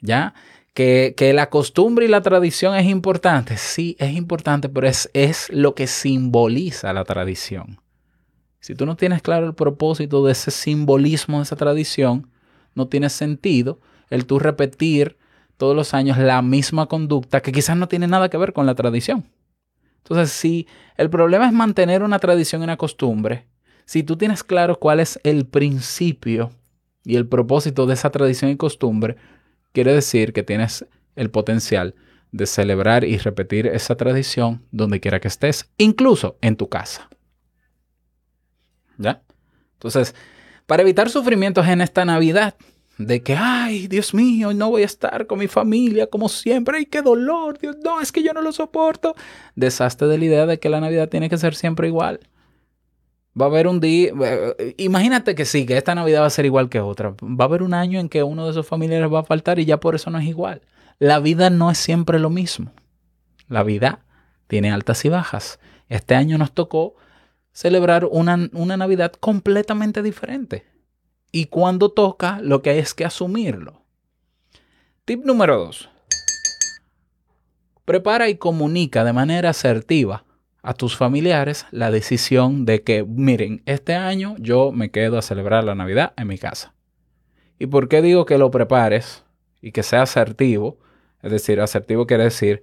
¿Ya? 0.00 0.34
Que, 0.74 1.14
que 1.16 1.32
la 1.32 1.50
costumbre 1.50 2.06
y 2.06 2.08
la 2.08 2.22
tradición 2.22 2.74
es 2.76 2.86
importante. 2.86 3.56
Sí, 3.56 3.96
es 3.98 4.14
importante, 4.14 4.68
pero 4.68 4.86
es, 4.86 5.10
es 5.12 5.48
lo 5.50 5.74
que 5.74 5.86
simboliza 5.86 6.92
la 6.92 7.04
tradición. 7.04 7.80
Si 8.60 8.74
tú 8.76 8.86
no 8.86 8.96
tienes 8.96 9.22
claro 9.22 9.46
el 9.46 9.54
propósito 9.54 10.24
de 10.24 10.32
ese 10.32 10.52
simbolismo 10.52 11.38
de 11.38 11.42
esa 11.42 11.56
tradición, 11.56 12.30
no 12.74 12.86
tiene 12.86 13.10
sentido 13.10 13.80
el 14.08 14.24
tú 14.24 14.38
repetir 14.38 15.18
todos 15.56 15.74
los 15.74 15.94
años 15.94 16.16
la 16.18 16.42
misma 16.42 16.86
conducta 16.86 17.40
que 17.40 17.52
quizás 17.52 17.76
no 17.76 17.88
tiene 17.88 18.06
nada 18.06 18.28
que 18.28 18.36
ver 18.36 18.52
con 18.52 18.66
la 18.66 18.74
tradición. 18.74 19.28
Entonces, 20.02 20.30
si 20.32 20.66
el 20.96 21.10
problema 21.10 21.46
es 21.46 21.52
mantener 21.52 22.02
una 22.02 22.18
tradición 22.18 22.62
y 22.62 22.64
una 22.64 22.76
costumbre, 22.76 23.46
si 23.84 24.02
tú 24.02 24.16
tienes 24.16 24.42
claro 24.44 24.78
cuál 24.78 25.00
es 25.00 25.20
el 25.24 25.46
principio 25.46 26.50
y 27.04 27.16
el 27.16 27.26
propósito 27.26 27.86
de 27.86 27.94
esa 27.94 28.10
tradición 28.10 28.50
y 28.50 28.56
costumbre, 28.56 29.16
quiere 29.72 29.92
decir 29.92 30.32
que 30.32 30.42
tienes 30.42 30.86
el 31.16 31.30
potencial 31.30 31.94
de 32.30 32.46
celebrar 32.46 33.04
y 33.04 33.18
repetir 33.18 33.66
esa 33.66 33.96
tradición 33.96 34.64
donde 34.70 35.00
quiera 35.00 35.20
que 35.20 35.28
estés, 35.28 35.70
incluso 35.76 36.38
en 36.40 36.56
tu 36.56 36.68
casa. 36.68 37.08
¿Ya? 38.96 39.22
Entonces, 39.74 40.14
para 40.66 40.82
evitar 40.82 41.10
sufrimientos 41.10 41.66
en 41.66 41.80
esta 41.80 42.04
Navidad, 42.04 42.54
de 42.98 43.22
que, 43.22 43.34
ay, 43.34 43.88
Dios 43.88 44.14
mío, 44.14 44.52
no 44.52 44.70
voy 44.70 44.82
a 44.82 44.86
estar 44.86 45.26
con 45.26 45.38
mi 45.38 45.48
familia 45.48 46.06
como 46.06 46.28
siempre, 46.28 46.78
ay, 46.78 46.86
qué 46.86 47.02
dolor, 47.02 47.58
Dios, 47.58 47.76
no, 47.82 48.00
es 48.00 48.12
que 48.12 48.22
yo 48.22 48.32
no 48.32 48.42
lo 48.42 48.52
soporto. 48.52 49.14
Deshazte 49.56 50.06
de 50.06 50.18
la 50.18 50.24
idea 50.24 50.46
de 50.46 50.58
que 50.58 50.68
la 50.68 50.80
Navidad 50.80 51.08
tiene 51.08 51.28
que 51.28 51.38
ser 51.38 51.54
siempre 51.54 51.88
igual. 51.88 52.20
Va 53.40 53.46
a 53.46 53.48
haber 53.48 53.66
un 53.66 53.80
día, 53.80 54.12
eh, 54.22 54.74
imagínate 54.76 55.34
que 55.34 55.46
sí, 55.46 55.64
que 55.64 55.78
esta 55.78 55.94
Navidad 55.94 56.20
va 56.20 56.26
a 56.26 56.30
ser 56.30 56.44
igual 56.44 56.68
que 56.68 56.80
otra. 56.80 57.14
Va 57.22 57.44
a 57.44 57.48
haber 57.48 57.62
un 57.62 57.72
año 57.72 57.98
en 57.98 58.10
que 58.10 58.22
uno 58.22 58.46
de 58.46 58.52
sus 58.52 58.66
familiares 58.66 59.10
va 59.10 59.20
a 59.20 59.24
faltar 59.24 59.58
y 59.58 59.64
ya 59.64 59.80
por 59.80 59.94
eso 59.94 60.10
no 60.10 60.18
es 60.18 60.26
igual. 60.26 60.60
La 60.98 61.18
vida 61.18 61.48
no 61.48 61.70
es 61.70 61.78
siempre 61.78 62.18
lo 62.18 62.28
mismo. 62.28 62.72
La 63.48 63.62
vida 63.62 64.04
tiene 64.48 64.70
altas 64.70 65.04
y 65.06 65.08
bajas. 65.08 65.58
Este 65.88 66.14
año 66.14 66.36
nos 66.36 66.52
tocó 66.52 66.94
celebrar 67.52 68.04
una, 68.04 68.50
una 68.52 68.76
Navidad 68.76 69.12
completamente 69.12 70.02
diferente. 70.02 70.66
Y 71.34 71.46
cuando 71.46 71.88
toca, 71.88 72.40
lo 72.42 72.60
que 72.60 72.68
hay 72.68 72.78
es 72.78 72.92
que 72.92 73.06
asumirlo. 73.06 73.80
Tip 75.06 75.24
número 75.24 75.58
2. 75.58 75.88
Prepara 77.86 78.28
y 78.28 78.36
comunica 78.36 79.02
de 79.02 79.14
manera 79.14 79.48
asertiva 79.48 80.26
a 80.62 80.74
tus 80.74 80.94
familiares 80.94 81.64
la 81.70 81.90
decisión 81.90 82.66
de 82.66 82.82
que, 82.82 83.02
miren, 83.02 83.62
este 83.64 83.94
año 83.94 84.36
yo 84.38 84.72
me 84.72 84.90
quedo 84.90 85.16
a 85.16 85.22
celebrar 85.22 85.64
la 85.64 85.74
Navidad 85.74 86.12
en 86.18 86.28
mi 86.28 86.36
casa. 86.36 86.74
¿Y 87.58 87.66
por 87.66 87.88
qué 87.88 88.02
digo 88.02 88.26
que 88.26 88.36
lo 88.36 88.50
prepares 88.50 89.24
y 89.62 89.72
que 89.72 89.82
sea 89.82 90.02
asertivo? 90.02 90.78
Es 91.22 91.32
decir, 91.32 91.62
asertivo 91.62 92.06
quiere 92.06 92.24
decir, 92.24 92.60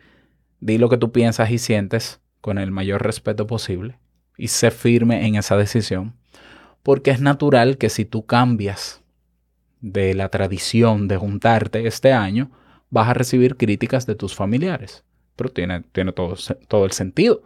di 0.59 0.77
lo 0.77 0.89
que 0.89 0.97
tú 0.97 1.11
piensas 1.11 1.49
y 1.49 1.57
sientes 1.57 2.21
con 2.39 2.59
el 2.59 2.69
mayor 2.69 3.01
respeto 3.01 3.47
posible 3.47 3.97
y 4.37 4.49
sé 4.49 4.69
firme 4.69 5.25
en 5.25 5.35
esa 5.35 5.57
decisión. 5.57 6.18
Porque 6.89 7.11
es 7.11 7.21
natural 7.21 7.77
que 7.77 7.87
si 7.91 8.03
tú 8.03 8.25
cambias 8.25 9.03
de 9.79 10.15
la 10.15 10.29
tradición 10.29 11.07
de 11.07 11.17
juntarte 11.17 11.85
este 11.85 12.13
año, 12.13 12.49
vas 12.89 13.09
a 13.09 13.13
recibir 13.13 13.57
críticas 13.57 14.07
de 14.07 14.15
tus 14.15 14.33
familiares. 14.33 15.03
Pero 15.35 15.51
tiene, 15.51 15.81
tiene 15.91 16.13
todo, 16.13 16.33
todo 16.67 16.85
el 16.85 16.91
sentido. 16.91 17.43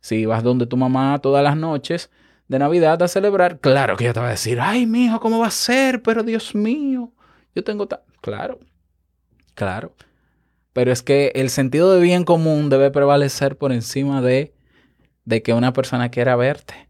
Si 0.00 0.24
vas 0.24 0.42
donde 0.42 0.64
tu 0.64 0.78
mamá 0.78 1.18
todas 1.18 1.44
las 1.44 1.58
noches 1.58 2.08
de 2.48 2.58
Navidad 2.58 3.02
a 3.02 3.08
celebrar, 3.08 3.60
claro 3.60 3.98
que 3.98 4.04
ella 4.04 4.14
te 4.14 4.20
va 4.20 4.28
a 4.28 4.30
decir, 4.30 4.58
ay, 4.58 4.86
mijo, 4.86 5.20
¿cómo 5.20 5.40
va 5.40 5.48
a 5.48 5.50
ser? 5.50 6.00
Pero 6.00 6.22
Dios 6.22 6.54
mío, 6.54 7.12
yo 7.54 7.62
tengo 7.62 7.86
ta-". 7.86 8.02
Claro, 8.22 8.60
claro. 9.52 9.94
Pero 10.72 10.90
es 10.90 11.02
que 11.02 11.32
el 11.34 11.50
sentido 11.50 11.92
de 11.92 12.00
bien 12.00 12.24
común 12.24 12.70
debe 12.70 12.90
prevalecer 12.90 13.58
por 13.58 13.72
encima 13.72 14.22
de, 14.22 14.54
de 15.26 15.42
que 15.42 15.52
una 15.52 15.74
persona 15.74 16.10
quiera 16.10 16.34
verte 16.34 16.88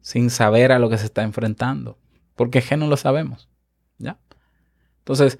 sin 0.00 0.30
saber 0.30 0.72
a 0.72 0.78
lo 0.78 0.88
que 0.88 0.98
se 0.98 1.06
está 1.06 1.22
enfrentando. 1.22 1.98
Porque 2.36 2.58
es 2.58 2.68
que 2.68 2.76
no 2.76 2.86
lo 2.86 2.96
sabemos. 2.96 3.48
¿Ya? 3.98 4.18
Entonces, 4.98 5.38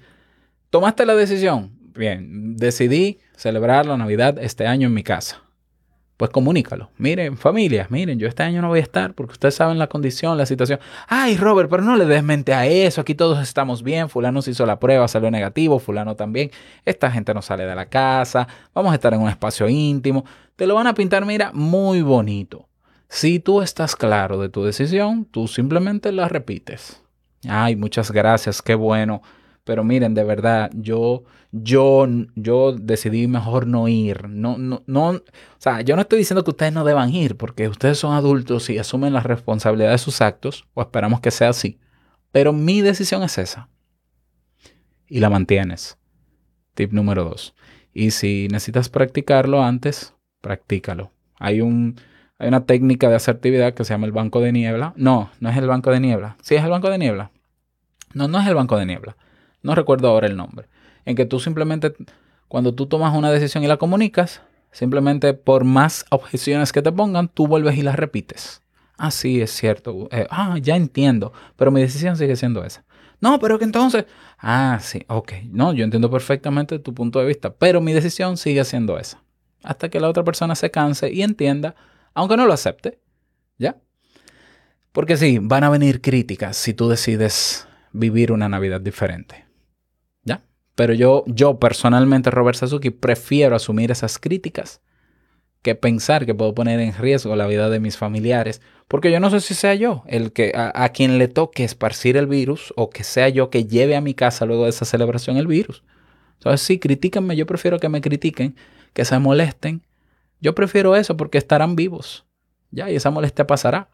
tomaste 0.69 1.05
la 1.05 1.15
decisión. 1.15 1.71
Bien, 1.93 2.55
decidí 2.55 3.19
celebrar 3.35 3.85
la 3.85 3.97
Navidad 3.97 4.37
este 4.39 4.67
año 4.67 4.87
en 4.87 4.93
mi 4.93 5.03
casa. 5.03 5.41
Pues 6.21 6.29
comunícalo. 6.29 6.91
Miren, 6.99 7.35
familia, 7.35 7.87
miren, 7.89 8.19
yo 8.19 8.27
este 8.27 8.43
año 8.43 8.61
no 8.61 8.67
voy 8.67 8.77
a 8.77 8.83
estar 8.83 9.15
porque 9.15 9.31
ustedes 9.31 9.55
saben 9.55 9.79
la 9.79 9.87
condición, 9.87 10.37
la 10.37 10.45
situación. 10.45 10.79
Ay, 11.07 11.35
Robert, 11.35 11.67
pero 11.67 11.81
no 11.81 11.95
le 11.95 12.05
des 12.05 12.21
mente 12.21 12.53
a 12.53 12.67
eso. 12.67 13.01
Aquí 13.01 13.15
todos 13.15 13.39
estamos 13.39 13.81
bien. 13.81 14.07
Fulano 14.07 14.43
se 14.43 14.51
hizo 14.51 14.67
la 14.67 14.79
prueba, 14.79 15.07
salió 15.07 15.31
negativo. 15.31 15.79
Fulano 15.79 16.15
también. 16.15 16.51
Esta 16.85 17.09
gente 17.09 17.33
no 17.33 17.41
sale 17.41 17.65
de 17.65 17.73
la 17.73 17.87
casa. 17.87 18.47
Vamos 18.75 18.91
a 18.91 18.95
estar 18.95 19.15
en 19.15 19.21
un 19.21 19.29
espacio 19.29 19.67
íntimo. 19.67 20.23
Te 20.55 20.67
lo 20.67 20.75
van 20.75 20.85
a 20.85 20.93
pintar, 20.93 21.25
mira, 21.25 21.51
muy 21.55 22.03
bonito. 22.03 22.67
Si 23.13 23.41
tú 23.41 23.61
estás 23.61 23.97
claro 23.97 24.39
de 24.39 24.47
tu 24.47 24.63
decisión, 24.63 25.25
tú 25.25 25.49
simplemente 25.49 26.13
la 26.13 26.29
repites. 26.29 27.03
Ay, 27.45 27.75
muchas 27.75 28.09
gracias, 28.09 28.61
qué 28.61 28.73
bueno. 28.73 29.21
Pero 29.65 29.83
miren, 29.83 30.13
de 30.13 30.23
verdad, 30.23 30.71
yo, 30.73 31.25
yo, 31.51 32.07
yo 32.35 32.71
decidí 32.71 33.27
mejor 33.27 33.67
no 33.67 33.89
ir. 33.89 34.29
No, 34.29 34.57
no, 34.57 34.83
no, 34.87 35.09
o 35.09 35.23
sea, 35.57 35.81
yo 35.81 35.97
no 35.97 36.03
estoy 36.03 36.19
diciendo 36.19 36.45
que 36.45 36.51
ustedes 36.51 36.71
no 36.71 36.85
deban 36.85 37.13
ir, 37.13 37.35
porque 37.35 37.67
ustedes 37.67 37.97
son 37.97 38.13
adultos 38.13 38.69
y 38.69 38.77
asumen 38.77 39.11
la 39.11 39.19
responsabilidad 39.19 39.91
de 39.91 39.97
sus 39.97 40.21
actos, 40.21 40.65
o 40.73 40.81
esperamos 40.81 41.19
que 41.19 41.31
sea 41.31 41.49
así. 41.49 41.81
Pero 42.31 42.53
mi 42.53 42.79
decisión 42.79 43.23
es 43.23 43.37
esa. 43.37 43.67
Y 45.09 45.19
la 45.19 45.29
mantienes. 45.29 45.97
Tip 46.75 46.93
número 46.93 47.25
dos. 47.25 47.55
Y 47.93 48.11
si 48.11 48.47
necesitas 48.49 48.87
practicarlo 48.87 49.61
antes, 49.61 50.15
practícalo. 50.39 51.11
Hay 51.37 51.59
un, 51.59 51.99
hay 52.41 52.47
una 52.47 52.65
técnica 52.65 53.07
de 53.07 53.15
asertividad 53.15 53.75
que 53.75 53.85
se 53.85 53.93
llama 53.93 54.07
el 54.07 54.13
banco 54.13 54.41
de 54.41 54.51
niebla. 54.51 54.93
No, 54.95 55.29
no 55.39 55.49
es 55.51 55.57
el 55.57 55.67
banco 55.67 55.91
de 55.91 55.99
niebla. 55.99 56.37
Sí, 56.41 56.55
es 56.55 56.63
el 56.63 56.71
banco 56.71 56.89
de 56.89 56.97
niebla. 56.97 57.29
No, 58.15 58.27
no 58.27 58.39
es 58.41 58.47
el 58.47 58.55
banco 58.55 58.79
de 58.79 58.87
niebla. 58.87 59.15
No 59.61 59.75
recuerdo 59.75 60.07
ahora 60.07 60.25
el 60.25 60.35
nombre. 60.35 60.65
En 61.05 61.15
que 61.15 61.27
tú 61.27 61.39
simplemente, 61.39 61.93
cuando 62.47 62.73
tú 62.73 62.87
tomas 62.87 63.15
una 63.15 63.29
decisión 63.29 63.63
y 63.63 63.67
la 63.67 63.77
comunicas, 63.77 64.41
simplemente 64.71 65.35
por 65.35 65.65
más 65.65 66.03
objeciones 66.09 66.71
que 66.71 66.81
te 66.81 66.91
pongan, 66.91 67.27
tú 67.27 67.45
vuelves 67.45 67.77
y 67.77 67.83
las 67.83 67.95
repites. 67.95 68.63
Ah, 68.97 69.11
sí, 69.11 69.39
es 69.39 69.51
cierto. 69.51 70.09
Eh, 70.11 70.25
ah, 70.31 70.57
ya 70.59 70.75
entiendo. 70.75 71.33
Pero 71.57 71.69
mi 71.69 71.81
decisión 71.81 72.17
sigue 72.17 72.35
siendo 72.35 72.63
esa. 72.63 72.83
No, 73.19 73.37
pero 73.37 73.59
que 73.59 73.65
entonces. 73.65 74.05
Ah, 74.39 74.79
sí, 74.81 75.05
ok. 75.09 75.33
No, 75.51 75.73
yo 75.73 75.83
entiendo 75.83 76.09
perfectamente 76.09 76.79
tu 76.79 76.95
punto 76.95 77.19
de 77.19 77.25
vista. 77.25 77.53
Pero 77.53 77.81
mi 77.81 77.93
decisión 77.93 78.35
sigue 78.35 78.65
siendo 78.65 78.97
esa. 78.97 79.21
Hasta 79.61 79.89
que 79.89 79.99
la 79.99 80.09
otra 80.09 80.23
persona 80.23 80.55
se 80.55 80.71
canse 80.71 81.13
y 81.13 81.21
entienda, 81.21 81.75
aunque 82.13 82.37
no 82.37 82.45
lo 82.45 82.53
acepte. 82.53 82.99
¿Ya? 83.57 83.77
Porque 84.91 85.17
sí, 85.17 85.39
van 85.41 85.63
a 85.63 85.69
venir 85.69 86.01
críticas 86.01 86.57
si 86.57 86.73
tú 86.73 86.89
decides 86.89 87.67
vivir 87.93 88.31
una 88.31 88.49
Navidad 88.49 88.81
diferente. 88.81 89.45
¿Ya? 90.23 90.43
Pero 90.75 90.93
yo, 90.93 91.23
yo 91.27 91.59
personalmente, 91.59 92.31
Robert 92.31 92.57
Sasuki, 92.57 92.89
prefiero 92.89 93.55
asumir 93.55 93.91
esas 93.91 94.19
críticas 94.19 94.81
que 95.61 95.75
pensar 95.75 96.25
que 96.25 96.33
puedo 96.33 96.55
poner 96.55 96.79
en 96.79 96.93
riesgo 96.93 97.35
la 97.35 97.45
vida 97.45 97.69
de 97.69 97.79
mis 97.79 97.97
familiares. 97.97 98.61
Porque 98.87 99.11
yo 99.11 99.19
no 99.19 99.29
sé 99.29 99.41
si 99.41 99.53
sea 99.53 99.75
yo 99.75 100.03
el 100.07 100.33
que 100.33 100.53
a, 100.55 100.83
a 100.83 100.89
quien 100.89 101.17
le 101.17 101.27
toque 101.27 101.63
esparcir 101.63 102.17
el 102.17 102.27
virus 102.27 102.73
o 102.75 102.89
que 102.89 103.03
sea 103.03 103.29
yo 103.29 103.49
que 103.49 103.65
lleve 103.65 103.95
a 103.95 104.01
mi 104.01 104.13
casa 104.13 104.45
luego 104.45 104.63
de 104.63 104.71
esa 104.71 104.85
celebración 104.85 105.37
el 105.37 105.47
virus. 105.47 105.83
Entonces, 106.33 106.61
sí, 106.65 106.79
critíquenme, 106.79 107.35
yo 107.35 107.45
prefiero 107.45 107.79
que 107.79 107.87
me 107.87 108.01
critiquen, 108.01 108.55
que 108.93 109.05
se 109.05 109.19
molesten. 109.19 109.83
Yo 110.41 110.55
prefiero 110.55 110.95
eso 110.95 111.15
porque 111.15 111.37
estarán 111.37 111.75
vivos. 111.75 112.25
Ya, 112.71 112.89
y 112.89 112.95
esa 112.95 113.11
molestia 113.11 113.47
pasará. 113.47 113.89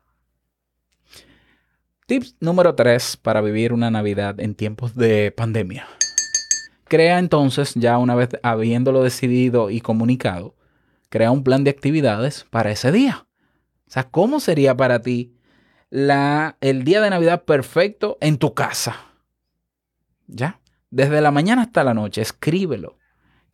Tips 2.07 2.38
número 2.39 2.73
3 2.73 3.17
para 3.17 3.41
vivir 3.41 3.73
una 3.73 3.91
Navidad 3.91 4.39
en 4.39 4.55
tiempos 4.55 4.95
de 4.95 5.31
pandemia. 5.31 5.86
Crea 6.86 7.19
entonces, 7.19 7.73
ya 7.75 7.97
una 7.97 8.15
vez 8.15 8.29
habiéndolo 8.43 9.03
decidido 9.03 9.69
y 9.69 9.81
comunicado, 9.81 10.55
crea 11.10 11.31
un 11.31 11.43
plan 11.43 11.65
de 11.65 11.71
actividades 11.71 12.45
para 12.49 12.71
ese 12.71 12.93
día. 12.93 13.27
O 13.88 13.91
sea, 13.91 14.03
¿cómo 14.03 14.39
sería 14.39 14.75
para 14.77 15.01
ti 15.01 15.36
la, 15.89 16.55
el 16.62 16.86
día 16.86 17.01
de 17.01 17.10
Navidad 17.10 17.43
perfecto 17.43 18.17
en 18.21 18.38
tu 18.38 18.53
casa? 18.53 18.95
¿Ya? 20.27 20.62
Desde 20.89 21.19
la 21.19 21.31
mañana 21.31 21.63
hasta 21.63 21.83
la 21.83 21.93
noche, 21.93 22.21
escríbelo. 22.21 22.97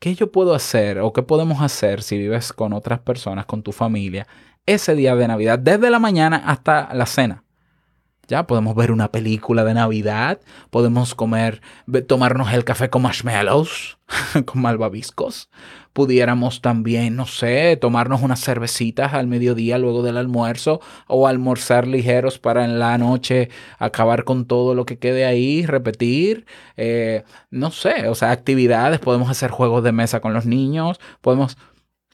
¿Qué 0.03 0.15
yo 0.15 0.33
puedo 0.33 0.53
hacer 0.53 0.99
o 0.99 1.13
qué 1.13 1.23
podemos 1.23 1.61
hacer 1.61 2.03
si 2.03 2.17
vives 2.17 2.51
con 2.51 2.73
otras 2.73 2.99
personas, 2.99 3.45
con 3.45 3.63
tu 3.63 3.71
familia, 3.71 4.27
ese 4.65 4.95
día 4.95 5.15
de 5.15 5.29
Navidad, 5.29 5.57
desde 5.59 5.89
la 5.89 5.97
mañana 5.97 6.43
hasta 6.45 6.93
la 6.93 7.05
cena? 7.05 7.45
Ya 8.27 8.45
podemos 8.45 8.75
ver 8.75 8.91
una 8.91 9.13
película 9.13 9.63
de 9.63 9.73
Navidad, 9.73 10.41
podemos 10.71 11.15
comer, 11.15 11.61
tomarnos 12.05 12.51
el 12.51 12.65
café 12.65 12.89
con 12.89 13.03
marshmallows, 13.03 13.97
con 14.45 14.61
malvaviscos. 14.61 15.49
Pudiéramos 15.93 16.61
también, 16.61 17.15
no 17.15 17.25
sé, 17.25 17.77
tomarnos 17.77 18.21
unas 18.21 18.43
cervecitas 18.43 19.13
al 19.13 19.27
mediodía 19.27 19.77
luego 19.77 20.03
del 20.03 20.17
almuerzo 20.17 20.81
o 21.07 21.27
almorzar 21.27 21.87
ligeros 21.87 22.39
para 22.39 22.65
en 22.65 22.79
la 22.79 22.97
noche 22.97 23.49
acabar 23.79 24.23
con 24.23 24.45
todo 24.45 24.75
lo 24.75 24.85
que 24.85 24.97
quede 24.97 25.25
ahí, 25.25 25.65
repetir. 25.65 26.45
eh, 26.77 27.23
no 27.51 27.71
sé, 27.71 28.07
o 28.09 28.15
sea, 28.15 28.31
actividades, 28.31 28.99
podemos 28.99 29.29
hacer 29.29 29.51
juegos 29.51 29.83
de 29.83 29.91
mesa 29.91 30.19
con 30.19 30.33
los 30.33 30.45
niños, 30.45 30.99
podemos 31.21 31.57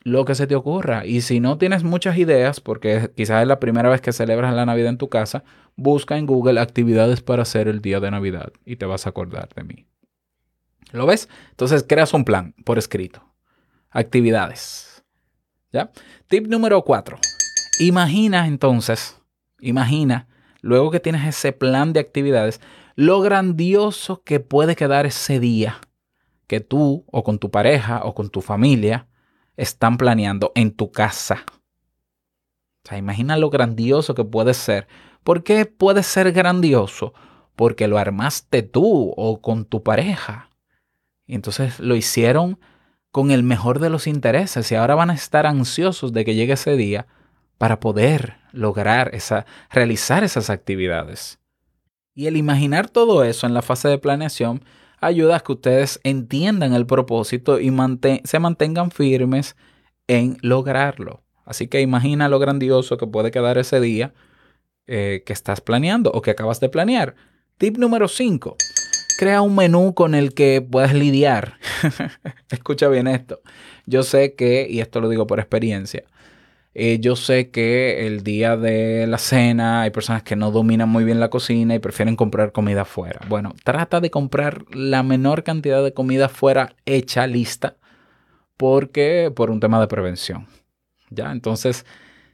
lo 0.03 0.25
que 0.25 0.35
se 0.35 0.47
te 0.47 0.55
ocurra. 0.55 1.05
Y 1.05 1.21
si 1.21 1.39
no 1.39 1.57
tienes 1.57 1.83
muchas 1.83 2.17
ideas, 2.17 2.59
porque 2.59 3.11
quizás 3.15 3.41
es 3.41 3.47
la 3.47 3.59
primera 3.59 3.89
vez 3.89 4.01
que 4.01 4.13
celebras 4.13 4.53
la 4.53 4.65
Navidad 4.65 4.89
en 4.89 4.97
tu 4.97 5.09
casa, 5.09 5.43
busca 5.75 6.17
en 6.17 6.25
Google 6.25 6.59
actividades 6.59 7.21
para 7.21 7.43
hacer 7.43 7.67
el 7.67 7.81
día 7.81 7.99
de 7.99 8.11
Navidad 8.11 8.51
y 8.65 8.75
te 8.77 8.85
vas 8.85 9.05
a 9.05 9.09
acordar 9.11 9.49
de 9.55 9.63
mí. 9.63 9.85
¿Lo 10.91 11.05
ves? 11.05 11.29
Entonces 11.51 11.85
creas 11.87 12.13
un 12.13 12.25
plan 12.25 12.55
por 12.65 12.77
escrito. 12.77 13.28
Actividades. 13.91 15.03
¿Ya? 15.71 15.91
Tip 16.27 16.47
número 16.47 16.83
4. 16.83 17.17
Imagina 17.79 18.47
entonces, 18.47 19.19
imagina, 19.59 20.27
luego 20.61 20.91
que 20.91 20.99
tienes 20.99 21.27
ese 21.27 21.53
plan 21.53 21.93
de 21.93 21.99
actividades, 21.99 22.59
lo 22.95 23.21
grandioso 23.21 24.23
que 24.23 24.39
puede 24.39 24.75
quedar 24.75 25.05
ese 25.05 25.39
día 25.39 25.79
que 26.47 26.59
tú 26.59 27.05
o 27.11 27.23
con 27.23 27.37
tu 27.37 27.51
pareja 27.51 28.01
o 28.03 28.15
con 28.15 28.29
tu 28.29 28.41
familia 28.41 29.07
están 29.55 29.97
planeando 29.97 30.51
en 30.55 30.71
tu 30.71 30.91
casa. 30.91 31.45
O 32.83 32.89
sea, 32.89 32.97
imagina 32.97 33.37
lo 33.37 33.49
grandioso 33.49 34.15
que 34.15 34.23
puede 34.23 34.55
ser. 34.55 34.87
¿Por 35.23 35.43
qué 35.43 35.65
puede 35.67 36.01
ser 36.01 36.31
grandioso? 36.31 37.13
Porque 37.55 37.87
lo 37.87 37.99
armaste 37.99 38.63
tú 38.63 39.13
o 39.15 39.41
con 39.41 39.65
tu 39.65 39.83
pareja. 39.83 40.49
Y 41.27 41.35
entonces 41.35 41.79
lo 41.79 41.95
hicieron 41.95 42.59
con 43.11 43.31
el 43.31 43.43
mejor 43.43 43.79
de 43.79 43.89
los 43.89 44.07
intereses 44.07 44.71
y 44.71 44.75
ahora 44.75 44.95
van 44.95 45.09
a 45.09 45.15
estar 45.15 45.45
ansiosos 45.45 46.13
de 46.13 46.25
que 46.25 46.35
llegue 46.35 46.53
ese 46.53 46.75
día 46.75 47.07
para 47.57 47.79
poder 47.79 48.37
lograr 48.51 49.13
esa, 49.13 49.45
realizar 49.69 50.23
esas 50.23 50.49
actividades. 50.49 51.39
Y 52.13 52.27
el 52.27 52.37
imaginar 52.37 52.89
todo 52.89 53.23
eso 53.23 53.47
en 53.47 53.53
la 53.53 53.61
fase 53.61 53.87
de 53.87 53.97
planeación 53.97 54.63
ayuda 54.99 55.37
a 55.37 55.39
que 55.39 55.53
ustedes 55.53 55.99
entiendan 56.03 56.73
el 56.73 56.85
propósito 56.85 57.59
y 57.59 57.71
se 58.23 58.39
mantengan 58.39 58.91
firmes 58.91 59.55
en 60.07 60.37
lograrlo. 60.41 61.23
Así 61.45 61.67
que 61.67 61.81
imagina 61.81 62.29
lo 62.29 62.39
grandioso 62.39 62.97
que 62.97 63.07
puede 63.07 63.31
quedar 63.31 63.57
ese 63.57 63.79
día 63.79 64.13
eh, 64.87 65.23
que 65.25 65.33
estás 65.33 65.61
planeando 65.61 66.11
o 66.11 66.21
que 66.21 66.31
acabas 66.31 66.59
de 66.59 66.69
planear. 66.69 67.15
Tip 67.57 67.77
número 67.77 68.07
5. 68.07 68.55
Crea 69.19 69.41
un 69.41 69.53
menú 69.53 69.93
con 69.93 70.15
el 70.15 70.33
que 70.33 70.61
puedas 70.61 70.93
lidiar. 70.93 71.55
Escucha 72.51 72.87
bien 72.87 73.05
esto. 73.05 73.41
Yo 73.85 74.03
sé 74.03 74.33
que, 74.33 74.65
y 74.69 74.79
esto 74.79 75.01
lo 75.01 75.09
digo 75.09 75.27
por 75.27 75.41
experiencia, 75.41 76.05
eh, 76.73 76.99
yo 77.01 77.17
sé 77.17 77.49
que 77.49 78.07
el 78.07 78.23
día 78.23 78.55
de 78.55 79.07
la 79.07 79.17
cena 79.17 79.81
hay 79.81 79.89
personas 79.89 80.23
que 80.23 80.37
no 80.37 80.51
dominan 80.51 80.87
muy 80.87 81.03
bien 81.03 81.19
la 81.19 81.29
cocina 81.29 81.75
y 81.75 81.79
prefieren 81.79 82.15
comprar 82.15 82.53
comida 82.53 82.85
fuera. 82.85 83.19
Bueno, 83.27 83.53
trata 83.65 83.99
de 83.99 84.09
comprar 84.09 84.63
la 84.73 85.03
menor 85.03 85.43
cantidad 85.43 85.83
de 85.83 85.93
comida 85.93 86.29
fuera 86.29 86.77
hecha, 86.85 87.27
lista, 87.27 87.75
porque 88.55 89.33
por 89.35 89.49
un 89.49 89.59
tema 89.59 89.81
de 89.81 89.87
prevención. 89.87 90.47
¿Ya? 91.09 91.33
Entonces, 91.33 91.85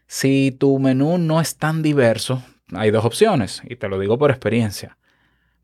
si 0.06 0.52
tu 0.52 0.78
menú 0.78 1.18
no 1.18 1.42
es 1.42 1.58
tan 1.58 1.82
diverso, 1.82 2.44
hay 2.74 2.92
dos 2.92 3.06
opciones, 3.06 3.64
y 3.68 3.76
te 3.76 3.90
lo 3.90 3.98
digo 3.98 4.20
por 4.20 4.30
experiencia. 4.30 5.00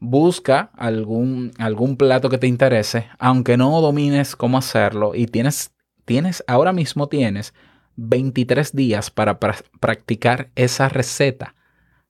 Busca 0.04 0.72
algún, 0.76 1.52
algún 1.60 1.96
plato 1.96 2.28
que 2.30 2.40
te 2.40 2.48
interese, 2.48 3.08
aunque 3.20 3.56
no 3.56 3.80
domines 3.82 4.36
cómo 4.36 4.58
hacerlo, 4.58 5.14
y 5.14 5.28
tienes, 5.28 5.74
tienes, 6.06 6.44
ahora 6.48 6.74
mismo 6.74 7.08
tienes 7.08 7.54
23 7.98 8.76
días 8.76 9.12
para 9.12 9.40
pra- 9.40 9.64
practicar 9.80 10.50
esa 10.56 10.90
receta 10.90 11.54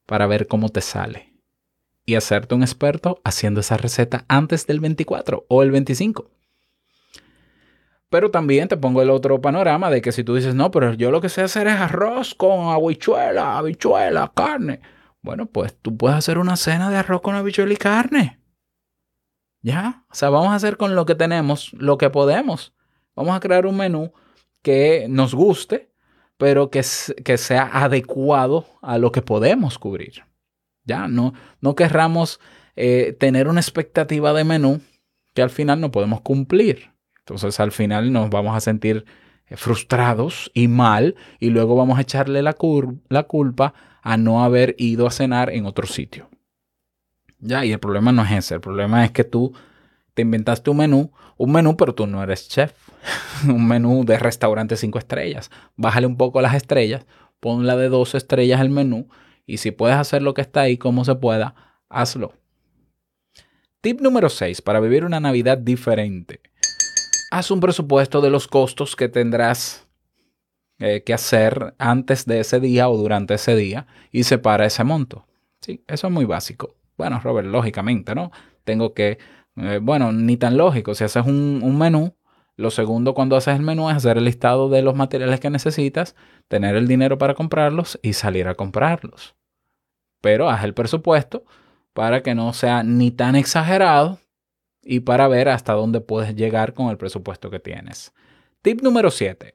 para 0.06 0.26
ver 0.26 0.48
cómo 0.48 0.70
te 0.70 0.80
sale. 0.80 1.34
Y 2.06 2.16
hacerte 2.16 2.56
un 2.56 2.62
experto 2.62 3.20
haciendo 3.26 3.60
esa 3.60 3.76
receta 3.76 4.24
antes 4.30 4.66
del 4.68 4.80
24 4.80 5.46
o 5.50 5.62
el 5.62 5.72
25. 5.72 6.32
Pero 8.10 8.32
también 8.32 8.70
te 8.70 8.78
pongo 8.78 9.02
el 9.02 9.10
otro 9.10 9.42
panorama 9.42 9.90
de 9.90 10.02
que 10.02 10.14
si 10.14 10.24
tú 10.24 10.36
dices, 10.36 10.56
no, 10.56 10.72
pero 10.72 10.94
yo 10.94 11.12
lo 11.12 11.20
que 11.20 11.28
sé 11.28 11.42
hacer 11.42 11.68
es 11.68 11.76
arroz 11.76 12.36
con 12.36 12.70
habichuela, 12.70 13.58
habichuela, 13.58 14.32
carne. 14.34 14.80
Bueno, 15.22 15.46
pues 15.48 15.78
tú 15.80 15.98
puedes 15.98 16.18
hacer 16.18 16.38
una 16.38 16.56
cena 16.56 16.90
de 16.90 16.98
arroz 16.98 17.22
con 17.22 17.36
habichuela 17.36 17.74
y 17.74 17.78
carne. 17.78 18.40
¿Ya? 19.62 20.06
O 20.10 20.16
sea, 20.16 20.30
vamos 20.30 20.50
a 20.50 20.56
hacer 20.56 20.78
con 20.78 20.96
lo 20.96 21.06
que 21.06 21.16
tenemos, 21.16 21.74
lo 21.74 21.98
que 21.98 22.10
podemos. 22.10 22.74
Vamos 23.16 23.36
a 23.36 23.40
crear 23.40 23.68
un 23.68 23.78
menú 23.78 24.12
que 24.64 25.06
nos 25.08 25.36
guste, 25.36 25.92
pero 26.38 26.72
que, 26.72 26.84
que 27.24 27.38
sea 27.38 27.70
adecuado 27.72 28.66
a 28.82 28.98
lo 28.98 29.12
que 29.12 29.22
podemos 29.22 29.78
cubrir. 29.78 30.24
Ya, 30.84 31.08
no, 31.08 31.34
no 31.60 31.76
querramos 31.76 32.40
eh, 32.76 33.16
tener 33.20 33.48
una 33.48 33.60
expectativa 33.60 34.34
de 34.34 34.44
menú 34.44 34.82
que 35.36 35.44
al 35.44 35.52
final 35.52 35.80
no 35.80 35.92
podemos 35.92 36.22
cumplir. 36.22 36.92
Entonces 37.20 37.60
al 37.60 37.72
final 37.72 38.12
nos 38.12 38.30
vamos 38.32 38.56
a 38.56 38.60
sentir 38.60 39.06
eh, 39.46 39.56
frustrados 39.56 40.50
y 40.56 40.68
mal 40.68 41.16
y 41.40 41.50
luego 41.50 41.76
vamos 41.76 42.00
a 42.00 42.02
echarle 42.02 42.42
la, 42.42 42.56
la 43.10 43.24
culpa 43.24 43.74
a 44.02 44.18
no 44.18 44.44
haber 44.44 44.76
ido 44.78 45.08
a 45.08 45.12
cenar 45.12 45.50
en 45.50 45.66
otro 45.66 45.88
sitio. 45.88 46.30
Ya, 47.40 47.66
y 47.66 47.72
el 47.72 47.80
problema 47.80 48.12
no 48.12 48.24
es 48.24 48.32
ese, 48.32 48.56
el 48.56 48.62
problema 48.62 49.04
es 49.04 49.12
que 49.12 49.24
tú 49.24 49.54
te 50.14 50.22
inventaste 50.22 50.70
un 50.70 50.78
menú, 50.78 51.12
un 51.38 51.52
menú, 51.52 51.76
pero 51.78 51.96
tú 51.96 52.06
no 52.06 52.22
eres 52.22 52.50
chef, 52.50 52.74
un 53.48 53.68
menú 53.68 54.04
de 54.06 54.20
restaurante 54.20 54.76
cinco 54.76 55.00
estrellas. 55.00 55.50
Bájale 55.76 56.08
un 56.08 56.18
poco 56.18 56.42
las 56.42 56.56
estrellas, 56.56 57.06
ponla 57.40 57.76
de 57.76 57.90
dos 57.90 58.16
estrellas 58.16 58.62
el 58.62 58.70
menú 58.70 59.08
y 59.46 59.58
si 59.58 59.72
puedes 59.72 59.98
hacer 59.98 60.22
lo 60.22 60.34
que 60.34 60.42
está 60.42 60.62
ahí 60.62 60.78
como 60.78 61.04
se 61.06 61.16
pueda, 61.16 61.56
hazlo. 61.90 62.34
Tip 63.82 64.00
número 64.00 64.30
6 64.30 64.62
para 64.62 64.80
vivir 64.80 65.04
una 65.04 65.20
Navidad 65.20 65.58
diferente. 65.58 66.42
Haz 67.32 67.50
un 67.50 67.60
presupuesto 67.60 68.22
de 68.22 68.30
los 68.30 68.48
costos 68.48 68.96
que 68.96 69.10
tendrás 69.10 69.88
eh, 70.82 71.04
que 71.04 71.14
hacer 71.14 71.76
antes 71.78 72.26
de 72.26 72.40
ese 72.40 72.60
día 72.60 72.90
o 72.90 72.98
durante 72.98 73.36
ese 73.36 73.56
día 73.56 73.86
y 74.12 74.24
separa 74.24 74.66
ese 74.66 74.84
monto. 74.84 75.28
Sí, 75.62 75.84
eso 75.88 76.08
es 76.08 76.14
muy 76.14 76.26
básico. 76.26 76.76
Bueno, 76.98 77.22
Robert, 77.24 77.48
lógicamente, 77.48 78.16
¿no? 78.16 78.32
Tengo 78.64 78.96
que, 78.96 79.20
eh, 79.58 79.80
bueno, 79.80 80.12
ni 80.12 80.38
tan 80.38 80.58
lógico. 80.58 80.96
Si 80.96 81.04
haces 81.04 81.24
un, 81.24 81.62
un 81.64 81.78
menú, 81.78 82.16
lo 82.56 82.72
segundo 82.72 83.14
cuando 83.14 83.36
haces 83.36 83.58
el 83.58 83.62
menú 83.62 83.92
es 83.92 83.98
hacer 83.98 84.18
el 84.18 84.24
listado 84.24 84.70
de 84.70 84.82
los 84.82 84.96
materiales 84.96 85.40
que 85.40 85.52
necesitas, 85.52 86.16
tener 86.48 86.76
el 86.76 86.88
dinero 86.88 87.20
para 87.20 87.36
comprarlos 87.36 88.00
y 88.02 88.14
salir 88.14 88.48
a 88.48 88.56
comprarlos. 88.56 89.36
Pero 90.20 90.50
haz 90.50 90.64
el 90.64 90.74
presupuesto 90.74 91.44
para 91.94 92.24
que 92.24 92.34
no 92.34 92.54
sea 92.54 92.82
ni 92.82 93.12
tan 93.12 93.36
exagerado 93.36 94.18
y 94.82 95.02
para 95.02 95.28
ver 95.28 95.48
hasta 95.50 95.74
dónde 95.74 96.02
puedes 96.02 96.36
llegar 96.36 96.74
con 96.74 96.90
el 96.90 96.98
presupuesto 96.98 97.52
que 97.52 97.60
tienes. 97.60 98.14
Tip 98.64 98.82
número 98.82 99.12
7. 99.12 99.54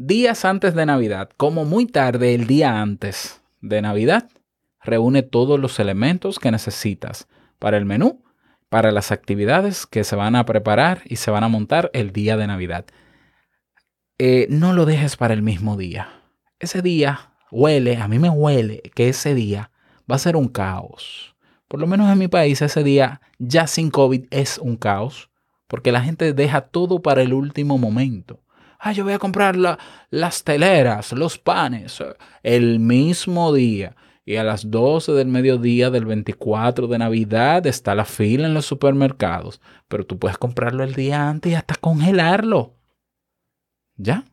Días 0.00 0.44
antes 0.44 0.76
de 0.76 0.86
Navidad, 0.86 1.28
como 1.36 1.64
muy 1.64 1.84
tarde 1.84 2.32
el 2.32 2.46
día 2.46 2.80
antes 2.80 3.42
de 3.60 3.82
Navidad, 3.82 4.30
reúne 4.80 5.24
todos 5.24 5.58
los 5.58 5.80
elementos 5.80 6.38
que 6.38 6.52
necesitas 6.52 7.26
para 7.58 7.78
el 7.78 7.84
menú, 7.84 8.22
para 8.68 8.92
las 8.92 9.10
actividades 9.10 9.86
que 9.86 10.04
se 10.04 10.14
van 10.14 10.36
a 10.36 10.44
preparar 10.44 11.02
y 11.06 11.16
se 11.16 11.32
van 11.32 11.42
a 11.42 11.48
montar 11.48 11.90
el 11.94 12.12
día 12.12 12.36
de 12.36 12.46
Navidad. 12.46 12.84
Eh, 14.18 14.46
no 14.50 14.72
lo 14.72 14.86
dejes 14.86 15.16
para 15.16 15.34
el 15.34 15.42
mismo 15.42 15.76
día. 15.76 16.22
Ese 16.60 16.80
día 16.80 17.32
huele, 17.50 17.96
a 17.96 18.06
mí 18.06 18.20
me 18.20 18.30
huele 18.30 18.82
que 18.94 19.08
ese 19.08 19.34
día 19.34 19.72
va 20.08 20.14
a 20.14 20.20
ser 20.20 20.36
un 20.36 20.46
caos. 20.46 21.34
Por 21.66 21.80
lo 21.80 21.88
menos 21.88 22.08
en 22.08 22.18
mi 22.18 22.28
país 22.28 22.62
ese 22.62 22.84
día 22.84 23.20
ya 23.40 23.66
sin 23.66 23.90
COVID 23.90 24.26
es 24.30 24.58
un 24.58 24.76
caos, 24.76 25.28
porque 25.66 25.90
la 25.90 26.02
gente 26.02 26.34
deja 26.34 26.60
todo 26.60 27.02
para 27.02 27.22
el 27.22 27.32
último 27.32 27.78
momento. 27.78 28.38
Ah, 28.78 28.92
yo 28.92 29.04
voy 29.04 29.12
a 29.12 29.18
comprar 29.18 29.56
la- 29.56 29.78
las 30.10 30.44
teleras, 30.44 31.12
los 31.12 31.38
panes, 31.38 32.02
el 32.42 32.78
mismo 32.78 33.52
día. 33.52 33.96
Y 34.24 34.36
a 34.36 34.44
las 34.44 34.70
12 34.70 35.12
del 35.12 35.28
mediodía 35.28 35.90
del 35.90 36.04
24 36.04 36.86
de 36.86 36.98
Navidad 36.98 37.66
está 37.66 37.94
la 37.94 38.04
fila 38.04 38.46
en 38.46 38.54
los 38.54 38.66
supermercados. 38.66 39.60
Pero 39.88 40.04
tú 40.04 40.18
puedes 40.18 40.36
comprarlo 40.36 40.84
el 40.84 40.94
día 40.94 41.28
antes 41.28 41.50
y 41.52 41.54
hasta 41.54 41.74
congelarlo. 41.76 42.74
¿Ya? 43.96 44.24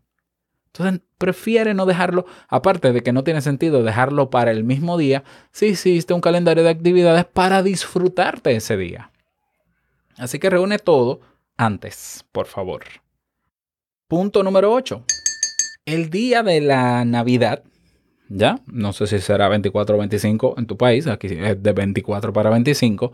Entonces, 0.67 1.01
prefiere 1.17 1.73
no 1.73 1.85
dejarlo, 1.85 2.25
aparte 2.49 2.91
de 2.91 3.01
que 3.01 3.13
no 3.13 3.23
tiene 3.23 3.41
sentido 3.41 3.81
dejarlo 3.83 4.29
para 4.29 4.51
el 4.51 4.65
mismo 4.65 4.97
día, 4.97 5.23
si 5.51 5.67
hiciste 5.67 6.13
un 6.13 6.19
calendario 6.19 6.63
de 6.63 6.69
actividades 6.69 7.23
para 7.25 7.63
disfrutarte 7.63 8.53
ese 8.55 8.75
día. 8.75 9.11
Así 10.17 10.37
que 10.37 10.49
reúne 10.49 10.77
todo 10.77 11.21
antes, 11.55 12.25
por 12.33 12.47
favor. 12.47 12.83
Punto 14.07 14.43
número 14.43 14.71
8. 14.71 15.03
El 15.85 16.11
día 16.11 16.43
de 16.43 16.61
la 16.61 17.03
Navidad, 17.05 17.63
¿ya? 18.29 18.59
No 18.67 18.93
sé 18.93 19.07
si 19.07 19.17
será 19.17 19.49
24 19.49 19.95
o 19.95 19.97
25 19.97 20.55
en 20.59 20.67
tu 20.67 20.77
país, 20.77 21.07
aquí 21.07 21.25
es 21.31 21.63
de 21.63 21.73
24 21.73 22.31
para 22.31 22.51
25. 22.51 23.11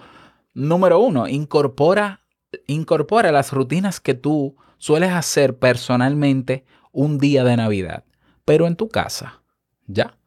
Número 0.54 1.00
1, 1.00 1.30
incorpora, 1.30 2.26
incorpora 2.68 3.32
las 3.32 3.54
rutinas 3.54 4.02
que 4.02 4.16
tú 4.16 4.58
sueles 4.80 5.12
hacer 5.12 5.58
personalmente 5.58 6.66
un 6.92 7.20
día 7.20 7.46
de 7.46 7.56
Navidad, 7.56 8.04
pero 8.44 8.68
en 8.68 8.76
tu 8.76 8.90
casa, 8.90 9.44
¿ya? 9.88 10.18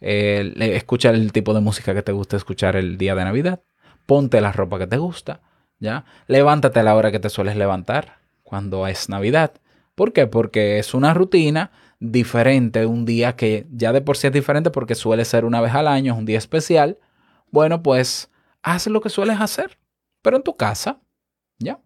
Eh, 0.00 0.54
escucha 0.74 1.10
el 1.10 1.30
tipo 1.30 1.52
de 1.52 1.60
música 1.60 1.92
que 1.92 2.02
te 2.02 2.12
gusta 2.12 2.38
escuchar 2.38 2.76
el 2.76 2.96
día 2.96 3.14
de 3.14 3.24
Navidad, 3.24 3.60
ponte 4.06 4.40
la 4.40 4.52
ropa 4.52 4.78
que 4.78 4.86
te 4.86 4.96
gusta, 4.96 5.42
¿ya? 5.78 6.06
Levántate 6.26 6.80
a 6.80 6.84
la 6.84 6.94
hora 6.94 7.12
que 7.12 7.20
te 7.20 7.28
sueles 7.28 7.56
levantar 7.56 8.20
cuando 8.42 8.86
es 8.86 9.10
Navidad. 9.10 9.52
¿Por 9.96 10.12
qué? 10.12 10.26
Porque 10.28 10.78
es 10.78 10.94
una 10.94 11.14
rutina 11.14 11.72
diferente, 11.98 12.84
un 12.84 13.06
día 13.06 13.34
que 13.34 13.66
ya 13.72 13.92
de 13.92 14.02
por 14.02 14.18
sí 14.18 14.26
es 14.26 14.32
diferente 14.32 14.70
porque 14.70 14.94
suele 14.94 15.24
ser 15.24 15.44
una 15.44 15.62
vez 15.62 15.74
al 15.74 15.88
año, 15.88 16.12
es 16.12 16.18
un 16.18 16.26
día 16.26 16.38
especial. 16.38 16.98
Bueno, 17.50 17.82
pues 17.82 18.30
haz 18.62 18.86
lo 18.86 19.00
que 19.00 19.08
sueles 19.08 19.40
hacer, 19.40 19.78
pero 20.20 20.36
en 20.36 20.42
tu 20.42 20.54
casa, 20.54 21.00
¿ya? 21.58 21.80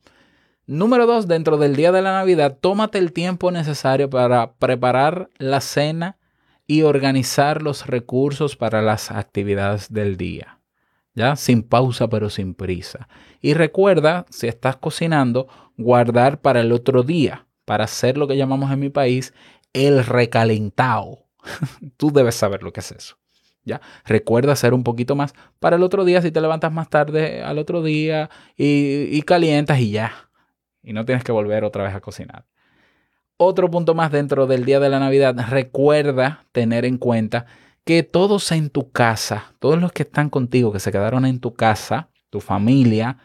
Número 0.66 1.06
dos, 1.06 1.28
dentro 1.28 1.56
del 1.56 1.76
día 1.76 1.92
de 1.92 2.02
la 2.02 2.12
Navidad, 2.12 2.58
tómate 2.60 2.98
el 2.98 3.12
tiempo 3.12 3.52
necesario 3.52 4.10
para 4.10 4.54
preparar 4.54 5.30
la 5.38 5.60
cena 5.60 6.18
y 6.66 6.82
organizar 6.82 7.62
los 7.62 7.86
recursos 7.86 8.56
para 8.56 8.82
las 8.82 9.10
actividades 9.12 9.92
del 9.92 10.16
día. 10.16 10.58
¿Ya? 11.14 11.36
Sin 11.36 11.62
pausa 11.62 12.08
pero 12.08 12.30
sin 12.30 12.54
prisa. 12.54 13.08
Y 13.40 13.54
recuerda, 13.54 14.26
si 14.30 14.46
estás 14.46 14.76
cocinando, 14.76 15.48
guardar 15.76 16.40
para 16.40 16.60
el 16.60 16.70
otro 16.70 17.02
día, 17.02 17.46
para 17.70 17.84
hacer 17.84 18.18
lo 18.18 18.26
que 18.26 18.36
llamamos 18.36 18.72
en 18.72 18.80
mi 18.80 18.88
país 18.88 19.32
el 19.72 20.04
recalentado. 20.04 21.28
Tú 21.96 22.10
debes 22.10 22.34
saber 22.34 22.64
lo 22.64 22.72
que 22.72 22.80
es 22.80 22.90
eso. 22.90 23.16
¿Ya? 23.64 23.80
Recuerda 24.04 24.54
hacer 24.54 24.74
un 24.74 24.82
poquito 24.82 25.14
más 25.14 25.34
para 25.60 25.76
el 25.76 25.84
otro 25.84 26.04
día 26.04 26.20
si 26.20 26.32
te 26.32 26.40
levantas 26.40 26.72
más 26.72 26.90
tarde 26.90 27.44
al 27.44 27.58
otro 27.58 27.84
día 27.84 28.28
y, 28.56 29.02
y 29.16 29.22
calientas 29.22 29.78
y 29.78 29.92
ya. 29.92 30.12
Y 30.82 30.92
no 30.92 31.04
tienes 31.04 31.22
que 31.22 31.30
volver 31.30 31.62
otra 31.62 31.84
vez 31.84 31.94
a 31.94 32.00
cocinar. 32.00 32.44
Otro 33.36 33.70
punto 33.70 33.94
más 33.94 34.10
dentro 34.10 34.48
del 34.48 34.64
día 34.64 34.80
de 34.80 34.88
la 34.88 34.98
Navidad, 34.98 35.36
recuerda 35.48 36.46
tener 36.50 36.84
en 36.84 36.98
cuenta 36.98 37.46
que 37.84 38.02
todos 38.02 38.50
en 38.50 38.70
tu 38.70 38.90
casa, 38.90 39.54
todos 39.60 39.80
los 39.80 39.92
que 39.92 40.02
están 40.02 40.28
contigo, 40.28 40.72
que 40.72 40.80
se 40.80 40.90
quedaron 40.90 41.24
en 41.24 41.38
tu 41.38 41.54
casa, 41.54 42.08
tu 42.30 42.40
familia, 42.40 43.18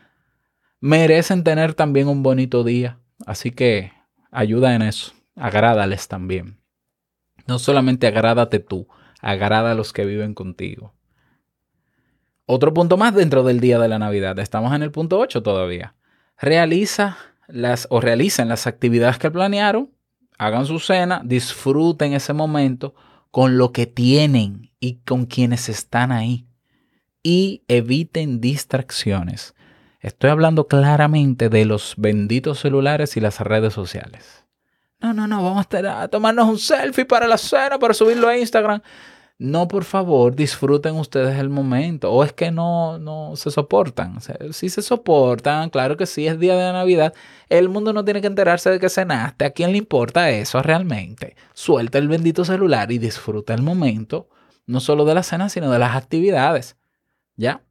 merecen 0.82 1.44
tener 1.44 1.74
también 1.74 2.08
un 2.10 2.22
bonito 2.22 2.64
día. 2.64 3.00
Así 3.26 3.50
que 3.50 3.95
ayuda 4.32 4.76
en 4.76 4.82
eso, 4.82 5.14
agrádales 5.36 6.08
también. 6.08 6.60
No 7.48 7.60
solamente 7.60 8.08
agrádate 8.08 8.60
tú, 8.60 8.88
agrada 9.22 9.72
a 9.72 9.76
los 9.76 9.94
que 9.94 10.06
viven 10.06 10.34
contigo. 10.34 10.94
Otro 12.46 12.74
punto 12.74 12.98
más 12.98 13.14
dentro 13.16 13.44
del 13.44 13.60
día 13.60 13.80
de 13.80 13.88
la 13.88 14.00
Navidad, 14.00 14.38
estamos 14.40 14.74
en 14.74 14.84
el 14.84 14.92
punto 14.92 15.20
8 15.20 15.42
todavía. 15.42 15.96
Realiza 16.38 17.18
las 17.48 17.88
o 17.90 18.02
realicen 18.02 18.50
las 18.50 18.68
actividades 18.68 19.18
que 19.18 19.32
planearon 19.32 19.96
hagan 20.38 20.66
su 20.66 20.80
cena, 20.80 21.22
disfruten 21.24 22.14
ese 22.14 22.34
momento 22.34 22.94
con 23.32 23.58
lo 23.58 23.72
que 23.72 23.86
tienen 23.86 24.72
y 24.80 25.00
con 25.06 25.26
quienes 25.26 25.70
están 25.70 26.12
ahí. 26.12 26.48
Y 27.24 27.64
eviten 27.68 28.40
distracciones. 28.40 29.56
Estoy 30.06 30.30
hablando 30.30 30.68
claramente 30.68 31.50
de 31.50 31.66
los 31.66 31.96
benditos 31.98 32.60
celulares 32.60 33.18
y 33.18 33.22
las 33.22 33.40
redes 33.40 33.74
sociales. 33.74 34.46
No, 35.02 35.14
no, 35.14 35.26
no, 35.26 35.44
vamos 35.44 35.66
a, 35.74 36.08
tomarnos 36.10 36.48
un 36.48 36.60
selfie 36.60 37.06
para 37.06 37.26
la 37.26 37.40
cena, 37.40 37.80
para 37.80 37.96
subirlo 37.96 38.28
a 38.28 38.38
Instagram. 38.38 38.84
No, 39.40 39.68
por 39.68 39.84
favor, 39.84 40.36
disfruten 40.36 40.94
ustedes 40.94 41.40
el 41.40 41.50
momento. 41.50 42.12
O 42.12 42.24
es 42.24 42.34
que 42.34 42.52
no, 42.52 43.00
no 43.00 43.36
se 43.36 43.50
soportan. 43.50 44.18
O 44.18 44.54
si 44.54 44.70
se 44.70 44.84
soportan, 44.84 45.72
claro 45.72 45.98
que 45.98 46.06
sí, 46.06 46.28
es 46.28 46.40
día 46.40 46.56
de 46.56 46.72
Navidad. 46.72 47.12
El 47.50 47.70
mundo 47.70 47.92
no 47.92 48.06
tiene 48.06 48.22
que 48.22 48.28
enterarse 48.28 48.70
de 48.70 48.80
que 48.80 48.90
cenaste. 48.90 49.46
¿A 49.46 49.50
quién 49.50 49.72
le 49.72 49.80
importa 49.80 50.30
eso 50.30 50.62
realmente? 50.62 51.36
Suelta 51.56 51.98
el 51.98 52.10
bendito 52.10 52.46
celular 52.46 52.92
y 52.92 53.00
disfruta 53.00 53.56
el 53.56 53.64
momento, 53.64 54.30
no 54.68 54.82
solo 54.82 55.04
de 55.04 55.16
la 55.16 55.24
cena, 55.24 55.50
sino 55.50 55.72
de 55.72 55.80
las 55.80 55.96
actividades. 55.96 56.78
¿Ya? 57.38 57.64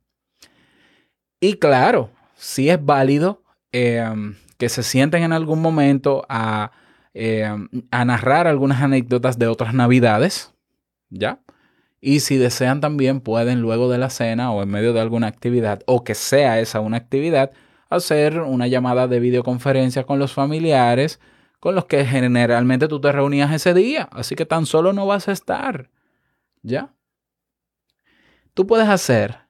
Y 1.39 1.55
claro, 1.55 2.11
sí 2.45 2.69
es 2.69 2.85
válido 2.85 3.43
eh, 3.73 4.05
que 4.59 4.69
se 4.69 4.83
sienten 4.83 5.23
en 5.23 5.33
algún 5.33 5.63
momento 5.63 6.27
a, 6.29 6.73
eh, 7.15 7.49
a 7.91 8.05
narrar 8.05 8.47
algunas 8.47 8.83
anécdotas 8.83 9.39
de 9.39 9.47
otras 9.47 9.73
navidades. 9.73 10.53
¿Ya? 11.09 11.41
Y 12.01 12.21
si 12.21 12.37
desean 12.37 12.83
también 12.83 13.21
pueden 13.21 13.63
luego 13.63 13.91
de 13.91 13.97
la 13.97 14.11
cena 14.11 14.53
o 14.53 14.63
en 14.63 14.69
medio 14.69 14.93
de 14.93 15.01
alguna 15.01 15.27
actividad, 15.27 15.81
o 15.87 16.05
que 16.05 16.15
sea 16.15 16.61
esa 16.61 16.81
una 16.81 16.99
actividad, 16.99 17.53
hacer 17.89 18.41
una 18.41 18.67
llamada 18.67 19.09
de 19.09 19.21
videoconferencia 19.21 20.05
con 20.05 20.19
los 20.19 20.35
familiares 20.35 21.21
con 21.61 21.75
los 21.75 21.87
que 21.87 22.05
generalmente 22.05 22.89
tú 22.89 23.01
te 23.01 23.11
reunías 23.11 23.51
ese 23.53 23.73
día. 23.73 24.11
Así 24.13 24.35
que 24.35 24.45
tan 24.45 24.67
solo 24.67 24.93
no 24.93 25.07
vas 25.07 25.29
a 25.29 25.33
estar. 25.33 25.89
¿Ya? 26.63 26.93
Tú 28.53 28.67
puedes 28.67 28.89
hacer, 28.89 29.44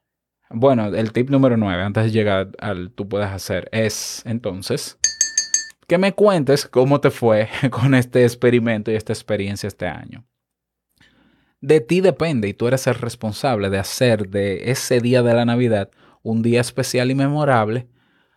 bueno, 0.50 0.86
el 0.86 1.12
tip 1.12 1.30
número 1.30 1.56
9, 1.56 1.82
antes 1.82 2.04
de 2.04 2.10
llegar 2.10 2.50
al 2.58 2.90
tú 2.90 3.08
puedes 3.08 3.28
hacer, 3.28 3.68
es 3.72 4.22
entonces 4.26 4.98
que 5.86 5.98
me 5.98 6.12
cuentes 6.12 6.66
cómo 6.66 7.00
te 7.00 7.10
fue 7.10 7.48
con 7.70 7.94
este 7.94 8.22
experimento 8.24 8.90
y 8.90 8.94
esta 8.94 9.12
experiencia 9.12 9.66
este 9.66 9.86
año 9.86 10.24
de 11.64 11.80
ti 11.80 12.02
depende 12.02 12.46
y 12.46 12.52
tú 12.52 12.68
eres 12.68 12.86
el 12.86 12.94
responsable 12.94 13.70
de 13.70 13.78
hacer 13.78 14.28
de 14.28 14.70
ese 14.70 15.00
día 15.00 15.22
de 15.22 15.32
la 15.32 15.46
Navidad 15.46 15.88
un 16.22 16.42
día 16.42 16.60
especial 16.60 17.10
y 17.10 17.14
memorable, 17.14 17.88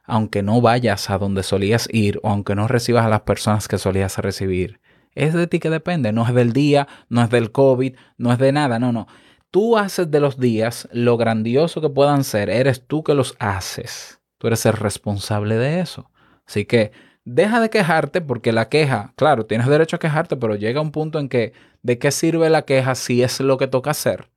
aunque 0.05 0.43
no 0.43 0.61
vayas 0.61 1.09
a 1.09 1.17
donde 1.17 1.43
solías 1.43 1.89
ir 1.91 2.21
o 2.23 2.29
aunque 2.29 2.55
no 2.55 2.69
recibas 2.69 3.05
a 3.05 3.09
las 3.09 3.21
personas 3.21 3.67
que 3.67 3.77
solías 3.77 4.17
recibir. 4.19 4.79
Es 5.13 5.33
de 5.33 5.45
ti 5.47 5.59
que 5.59 5.69
depende, 5.69 6.13
no 6.13 6.25
es 6.25 6.33
del 6.33 6.53
día, 6.53 6.87
no 7.09 7.21
es 7.21 7.29
del 7.29 7.51
COVID, 7.51 7.97
no 8.17 8.31
es 8.31 8.39
de 8.39 8.53
nada, 8.53 8.79
no, 8.79 8.93
no. 8.93 9.07
Tú 9.51 9.77
haces 9.77 10.11
de 10.11 10.19
los 10.19 10.39
días 10.39 10.87
lo 10.91 11.17
grandioso 11.17 11.81
que 11.81 11.89
puedan 11.89 12.23
ser, 12.23 12.49
eres 12.49 12.85
tú 12.85 13.03
que 13.03 13.13
los 13.13 13.35
haces. 13.39 14.19
Tú 14.37 14.47
eres 14.47 14.65
el 14.65 14.73
responsable 14.73 15.55
de 15.55 15.79
eso. 15.79 16.11
Así 16.45 16.65
que 16.65 16.91
deja 17.23 17.59
de 17.59 17.69
quejarte 17.69 18.21
porque 18.21 18.51
la 18.51 18.69
queja, 18.69 19.13
claro, 19.15 19.45
tienes 19.45 19.67
derecho 19.67 19.95
a 19.95 19.99
quejarte, 19.99 20.35
pero 20.37 20.55
llega 20.55 20.81
un 20.81 20.91
punto 20.91 21.19
en 21.19 21.29
que 21.29 21.53
¿de 21.81 21.97
qué 21.97 22.11
sirve 22.11 22.49
la 22.49 22.63
queja 22.63 22.95
si 22.95 23.23
es 23.23 23.39
lo 23.39 23.57
que 23.57 23.67
toca 23.67 23.91
hacer? 23.91 24.29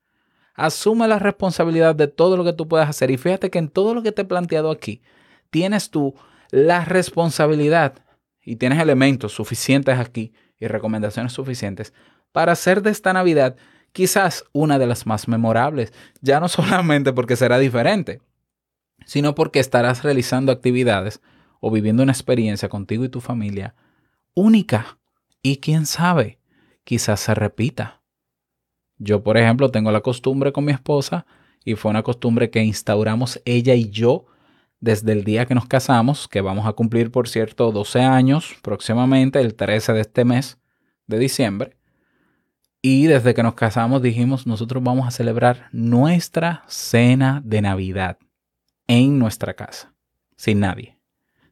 Asume 0.55 1.09
la 1.09 1.19
responsabilidad 1.19 1.95
de 1.95 2.09
todo 2.09 2.37
lo 2.37 2.45
que 2.45 2.53
tú 2.53 2.69
puedas 2.69 2.89
hacer 2.89 3.11
y 3.11 3.17
fíjate 3.17 3.51
que 3.51 3.59
en 3.59 3.69
todo 3.69 3.95
lo 3.95 4.03
que 4.03 4.13
te 4.13 4.23
he 4.23 4.25
planteado 4.25 4.71
aquí, 4.71 5.03
tienes 5.51 5.91
tú 5.91 6.15
la 6.51 6.85
responsabilidad 6.85 7.95
y 8.43 8.57
tienes 8.57 8.81
elementos 8.81 9.33
suficientes 9.33 9.99
aquí 9.99 10.33
y 10.59 10.67
recomendaciones 10.67 11.33
suficientes 11.33 11.93
para 12.33 12.53
hacer 12.53 12.83
de 12.83 12.91
esta 12.91 13.13
Navidad 13.13 13.57
quizás 13.93 14.45
una 14.53 14.79
de 14.79 14.87
las 14.87 15.07
más 15.07 15.29
memorables, 15.29 15.93
ya 16.21 16.41
no 16.41 16.49
solamente 16.49 17.13
porque 17.13 17.37
será 17.37 17.59
diferente, 17.59 18.21
sino 19.05 19.35
porque 19.35 19.61
estarás 19.61 20.03
realizando 20.03 20.53
actividades 20.53 21.21
o 21.61 21.71
viviendo 21.71 22.03
una 22.03 22.13
experiencia 22.13 22.69
contigo 22.69 23.05
y 23.05 23.09
tu 23.09 23.21
familia 23.21 23.75
única. 24.35 24.99
Y 25.43 25.57
quién 25.57 25.87
sabe, 25.87 26.39
quizás 26.85 27.21
se 27.21 27.35
repita. 27.35 28.03
Yo, 28.99 29.23
por 29.23 29.39
ejemplo, 29.39 29.71
tengo 29.71 29.91
la 29.91 30.03
costumbre 30.03 30.53
con 30.53 30.65
mi 30.65 30.73
esposa 30.73 31.27
y 31.65 31.75
fue 31.75 31.91
una 31.91 32.03
costumbre 32.03 32.51
que 32.51 32.63
instauramos 32.63 33.41
ella 33.45 33.75
y 33.75 33.89
yo 33.89 34.27
desde 34.81 35.13
el 35.13 35.25
día 35.25 35.47
que 35.47 35.55
nos 35.55 35.67
casamos, 35.67 36.29
que 36.29 36.41
vamos 36.41 36.67
a 36.67 36.73
cumplir, 36.73 37.11
por 37.11 37.29
cierto, 37.29 37.71
12 37.71 38.01
años 38.01 38.57
próximamente, 38.63 39.41
el 39.41 39.55
13 39.55 39.93
de 39.93 40.01
este 40.01 40.25
mes 40.25 40.59
de 41.07 41.19
diciembre. 41.19 41.77
Y 42.83 43.07
desde 43.07 43.35
que 43.35 43.43
nos 43.43 43.55
casamos 43.55 44.01
dijimos, 44.03 44.47
nosotros 44.47 44.83
vamos 44.83 45.07
a 45.07 45.11
celebrar 45.11 45.69
nuestra 45.73 46.65
cena 46.67 47.43
de 47.45 47.61
Navidad 47.61 48.19
en 48.87 49.19
nuestra 49.19 49.55
casa, 49.55 49.93
sin 50.37 50.61
nadie 50.61 51.01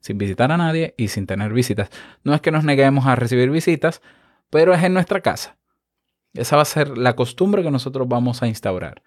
sin 0.01 0.19
visitar 0.19 0.51
a 0.53 0.57
nadie 0.57 0.95
y 0.97 1.09
sin 1.09 1.27
tener 1.27 1.53
visitas. 1.53 1.91
No 2.25 2.35
es 2.35 2.41
que 2.41 2.51
nos 2.51 2.65
neguemos 2.65 3.07
a 3.07 3.17
recibir 3.17 3.51
visitas, 3.51 4.01
pero 4.51 4.73
es 4.75 4.83
en 4.83 4.95
nuestra 4.95 5.21
casa. 5.21 5.57
Esa 6.35 6.57
va 6.57 6.63
a 6.63 6.67
ser 6.67 6.97
la 6.97 7.17
costumbre 7.17 7.63
que 7.63 7.71
nosotros 7.71 8.09
vamos 8.09 8.43
a 8.43 8.47
instaurar. 8.47 9.03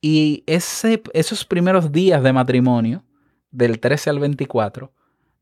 Y 0.00 0.44
ese, 0.46 1.02
esos 1.12 1.44
primeros 1.44 1.90
días 1.92 2.22
de 2.22 2.32
matrimonio, 2.32 3.04
del 3.50 3.80
13 3.80 4.10
al 4.10 4.18
24, 4.20 4.92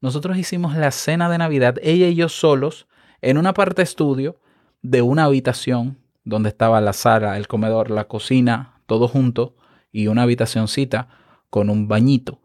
nosotros 0.01 0.39
hicimos 0.39 0.77
la 0.77 0.91
cena 0.91 1.29
de 1.29 1.39
Navidad, 1.39 1.77
ella 1.83 2.09
y 2.09 2.15
yo 2.15 2.29
solos, 2.29 2.87
en 3.21 3.39
una 3.39 3.53
parte 3.55 3.83
estudio 3.83 4.41
de 4.83 5.03
una 5.03 5.25
habitación 5.25 5.99
donde 6.27 6.51
estaba 6.51 6.81
la 6.83 6.93
sala, 6.93 7.39
el 7.39 7.47
comedor, 7.47 7.91
la 7.91 8.09
cocina, 8.09 8.83
todo 8.87 9.09
junto, 9.09 9.55
y 9.93 10.09
una 10.09 10.23
habitacioncita 10.23 11.09
con 11.49 11.71
un 11.71 11.89
bañito. 11.89 12.43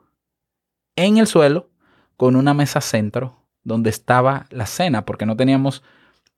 En 0.96 1.18
el 1.18 1.28
suelo 1.28 1.72
con 2.16 2.36
una 2.36 2.54
mesa 2.54 2.80
centro 2.80 3.48
donde 3.64 3.90
estaba 3.90 4.46
la 4.52 4.68
cena, 4.68 5.04
porque 5.04 5.26
no 5.26 5.36
teníamos 5.36 5.84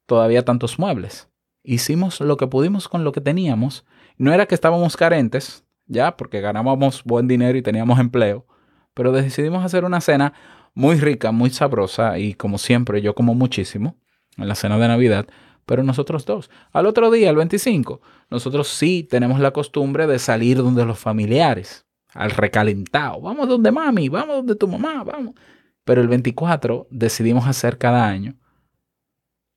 todavía 0.05 0.45
tantos 0.45 0.79
muebles. 0.79 1.29
Hicimos 1.63 2.21
lo 2.21 2.37
que 2.37 2.47
pudimos 2.47 2.87
con 2.87 3.03
lo 3.03 3.11
que 3.11 3.21
teníamos. 3.21 3.85
No 4.17 4.33
era 4.33 4.45
que 4.45 4.55
estábamos 4.55 4.95
carentes, 4.95 5.65
ya, 5.85 6.15
porque 6.15 6.39
ganábamos 6.39 7.03
buen 7.03 7.27
dinero 7.27 7.57
y 7.57 7.61
teníamos 7.61 7.99
empleo, 7.99 8.47
pero 8.93 9.11
decidimos 9.11 9.65
hacer 9.65 9.83
una 9.83 9.99
cena 9.99 10.33
muy 10.73 10.95
rica, 10.95 11.33
muy 11.33 11.49
sabrosa 11.49 12.17
y 12.19 12.35
como 12.35 12.57
siempre 12.57 13.01
yo 13.01 13.13
como 13.13 13.35
muchísimo 13.35 13.97
en 14.37 14.47
la 14.47 14.55
cena 14.55 14.77
de 14.77 14.87
Navidad, 14.87 15.27
pero 15.65 15.83
nosotros 15.83 16.25
dos. 16.25 16.49
Al 16.71 16.85
otro 16.85 17.11
día, 17.11 17.29
el 17.29 17.35
25, 17.35 18.01
nosotros 18.29 18.67
sí 18.67 19.07
tenemos 19.09 19.39
la 19.39 19.51
costumbre 19.51 20.07
de 20.07 20.19
salir 20.19 20.57
donde 20.57 20.85
los 20.85 20.99
familiares, 20.99 21.85
al 22.13 22.31
recalentado. 22.31 23.21
Vamos 23.21 23.47
donde 23.47 23.71
mami, 23.71 24.09
vamos 24.09 24.37
donde 24.37 24.55
tu 24.55 24.67
mamá, 24.67 25.03
vamos. 25.03 25.35
Pero 25.83 26.01
el 26.01 26.07
24 26.07 26.87
decidimos 26.89 27.47
hacer 27.47 27.77
cada 27.77 28.07
año. 28.07 28.35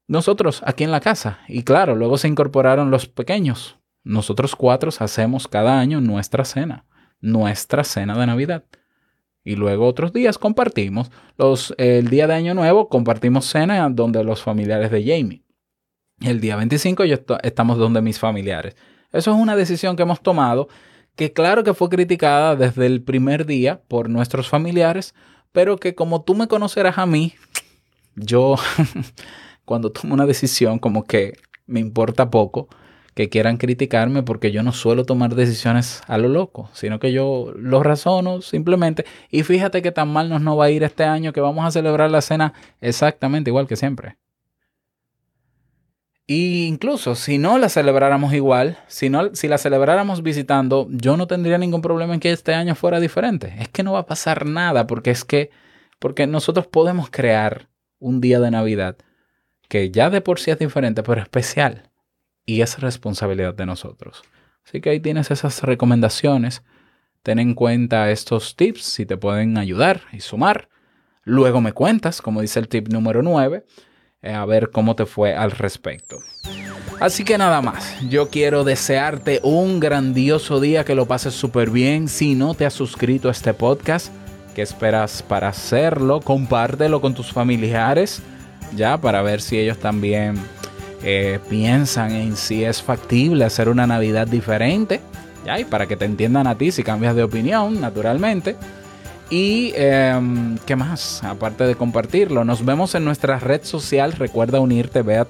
Nosotros 0.08 0.62
aquí 0.64 0.84
en 0.84 0.92
la 0.92 1.00
casa. 1.00 1.40
Y 1.48 1.62
claro, 1.62 1.96
luego 1.96 2.18
se 2.18 2.28
incorporaron 2.28 2.90
los 2.90 3.06
pequeños. 3.06 3.78
Nosotros 4.04 4.54
cuatro 4.54 4.90
hacemos 4.98 5.48
cada 5.48 5.78
año 5.80 6.00
nuestra 6.00 6.44
cena. 6.44 6.84
Nuestra 7.20 7.82
cena 7.82 8.16
de 8.16 8.26
Navidad. 8.26 8.64
Y 9.42 9.56
luego 9.56 9.86
otros 9.86 10.12
días 10.12 10.38
compartimos. 10.38 11.10
Los, 11.38 11.74
el 11.78 12.08
día 12.08 12.26
de 12.26 12.34
Año 12.34 12.54
Nuevo 12.54 12.88
compartimos 12.88 13.46
cena 13.46 13.88
donde 13.90 14.24
los 14.24 14.42
familiares 14.42 14.90
de 14.90 15.02
Jamie. 15.02 15.45
El 16.20 16.40
día 16.40 16.56
25 16.56 17.04
yo 17.04 17.16
estamos 17.42 17.78
donde 17.78 18.00
mis 18.00 18.18
familiares. 18.18 18.74
Eso 19.12 19.32
es 19.32 19.36
una 19.36 19.56
decisión 19.56 19.96
que 19.96 20.02
hemos 20.02 20.20
tomado 20.20 20.68
que 21.14 21.32
claro 21.32 21.64
que 21.64 21.74
fue 21.74 21.88
criticada 21.88 22.56
desde 22.56 22.86
el 22.86 23.02
primer 23.02 23.46
día 23.46 23.80
por 23.88 24.08
nuestros 24.08 24.48
familiares, 24.48 25.14
pero 25.52 25.78
que 25.78 25.94
como 25.94 26.22
tú 26.22 26.34
me 26.34 26.48
conocerás 26.48 26.98
a 26.98 27.06
mí, 27.06 27.34
yo 28.14 28.56
cuando 29.64 29.90
tomo 29.90 30.14
una 30.14 30.26
decisión 30.26 30.78
como 30.78 31.04
que 31.04 31.34
me 31.66 31.80
importa 31.80 32.30
poco 32.30 32.68
que 33.14 33.30
quieran 33.30 33.56
criticarme 33.56 34.22
porque 34.22 34.52
yo 34.52 34.62
no 34.62 34.72
suelo 34.72 35.04
tomar 35.06 35.34
decisiones 35.34 36.02
a 36.06 36.18
lo 36.18 36.28
loco, 36.28 36.68
sino 36.74 36.98
que 36.98 37.12
yo 37.12 37.52
lo 37.56 37.82
razono 37.82 38.42
simplemente. 38.42 39.06
Y 39.30 39.42
fíjate 39.42 39.80
que 39.80 39.90
tan 39.90 40.12
mal 40.12 40.28
nos 40.28 40.42
no 40.42 40.54
va 40.54 40.66
a 40.66 40.70
ir 40.70 40.82
este 40.82 41.04
año 41.04 41.32
que 41.32 41.40
vamos 41.40 41.64
a 41.64 41.70
celebrar 41.70 42.10
la 42.10 42.20
cena 42.20 42.52
exactamente 42.82 43.48
igual 43.48 43.66
que 43.66 43.76
siempre. 43.76 44.18
Y 46.26 46.66
incluso 46.66 47.14
si 47.14 47.38
no 47.38 47.56
la 47.56 47.68
celebráramos 47.68 48.32
igual, 48.32 48.78
si, 48.88 49.10
no, 49.10 49.34
si 49.34 49.46
la 49.46 49.58
celebráramos 49.58 50.22
visitando, 50.24 50.88
yo 50.90 51.16
no 51.16 51.28
tendría 51.28 51.56
ningún 51.56 51.82
problema 51.82 52.14
en 52.14 52.20
que 52.20 52.32
este 52.32 52.52
año 52.52 52.74
fuera 52.74 52.98
diferente. 52.98 53.54
Es 53.60 53.68
que 53.68 53.84
no 53.84 53.92
va 53.92 54.00
a 54.00 54.06
pasar 54.06 54.44
nada 54.44 54.88
porque 54.88 55.12
es 55.12 55.24
que, 55.24 55.50
porque 56.00 56.26
nosotros 56.26 56.66
podemos 56.66 57.10
crear 57.10 57.68
un 58.00 58.20
día 58.20 58.40
de 58.40 58.50
Navidad 58.50 58.96
que 59.68 59.90
ya 59.90 60.10
de 60.10 60.20
por 60.20 60.40
sí 60.40 60.50
es 60.50 60.58
diferente, 60.58 61.02
pero 61.02 61.22
especial. 61.22 61.90
Y 62.44 62.60
es 62.60 62.80
responsabilidad 62.80 63.54
de 63.54 63.66
nosotros. 63.66 64.22
Así 64.64 64.80
que 64.80 64.90
ahí 64.90 65.00
tienes 65.00 65.30
esas 65.30 65.62
recomendaciones. 65.62 66.62
Ten 67.22 67.38
en 67.38 67.54
cuenta 67.54 68.10
estos 68.10 68.56
tips 68.56 68.82
si 68.82 69.06
te 69.06 69.16
pueden 69.16 69.58
ayudar 69.58 70.02
y 70.12 70.20
sumar. 70.20 70.68
Luego 71.22 71.60
me 71.60 71.72
cuentas, 71.72 72.22
como 72.22 72.40
dice 72.40 72.60
el 72.60 72.68
tip 72.68 72.88
número 72.88 73.22
9 73.22 73.58
eh, 73.58 73.64
a 74.32 74.44
ver 74.44 74.70
cómo 74.70 74.96
te 74.96 75.06
fue 75.06 75.34
al 75.34 75.50
respecto. 75.50 76.18
Así 76.98 77.24
que 77.24 77.36
nada 77.36 77.60
más, 77.60 77.94
yo 78.08 78.30
quiero 78.30 78.64
desearte 78.64 79.40
un 79.42 79.80
grandioso 79.80 80.60
día, 80.60 80.84
que 80.84 80.94
lo 80.94 81.06
pases 81.06 81.34
súper 81.34 81.68
bien. 81.68 82.08
Si 82.08 82.34
no 82.34 82.54
te 82.54 82.64
has 82.64 82.72
suscrito 82.72 83.28
a 83.28 83.32
este 83.32 83.52
podcast, 83.52 84.10
¿qué 84.54 84.62
esperas 84.62 85.22
para 85.22 85.48
hacerlo? 85.48 86.20
Compártelo 86.20 87.02
con 87.02 87.12
tus 87.14 87.30
familiares, 87.30 88.22
ya, 88.74 88.98
para 88.98 89.20
ver 89.20 89.42
si 89.42 89.58
ellos 89.58 89.78
también 89.78 90.36
eh, 91.02 91.38
piensan 91.50 92.12
en 92.12 92.34
si 92.34 92.64
es 92.64 92.82
factible 92.82 93.44
hacer 93.44 93.68
una 93.68 93.86
Navidad 93.86 94.26
diferente, 94.26 95.02
ya, 95.44 95.60
y 95.60 95.64
para 95.64 95.86
que 95.86 95.96
te 95.96 96.06
entiendan 96.06 96.46
a 96.46 96.56
ti 96.56 96.72
si 96.72 96.82
cambias 96.82 97.14
de 97.14 97.24
opinión, 97.24 97.78
naturalmente. 97.78 98.56
Y 99.28 99.72
em, 99.74 100.56
qué 100.66 100.76
más, 100.76 101.24
aparte 101.24 101.64
de 101.64 101.74
compartirlo, 101.74 102.44
nos 102.44 102.64
vemos 102.64 102.94
en 102.94 103.04
nuestra 103.04 103.38
red 103.38 103.62
social. 103.64 104.12
Recuerda 104.12 104.60
unirte, 104.60 105.02
ve 105.02 105.16
a 105.18 105.26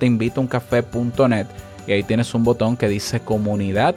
y 1.86 1.92
ahí 1.92 2.02
tienes 2.02 2.34
un 2.34 2.44
botón 2.44 2.76
que 2.76 2.88
dice 2.88 3.20
comunidad. 3.20 3.94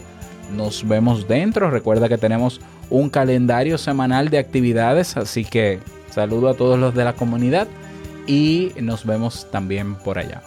Nos 0.55 0.87
vemos 0.87 1.27
dentro. 1.27 1.69
Recuerda 1.69 2.07
que 2.07 2.17
tenemos 2.17 2.61
un 2.89 3.09
calendario 3.09 3.77
semanal 3.77 4.29
de 4.29 4.39
actividades, 4.39 5.17
así 5.17 5.43
que 5.43 5.79
saludo 6.11 6.49
a 6.49 6.53
todos 6.53 6.79
los 6.79 6.95
de 6.95 7.03
la 7.03 7.13
comunidad 7.13 7.67
y 8.25 8.71
nos 8.79 9.05
vemos 9.05 9.47
también 9.51 9.95
por 9.95 10.17
allá. 10.17 10.41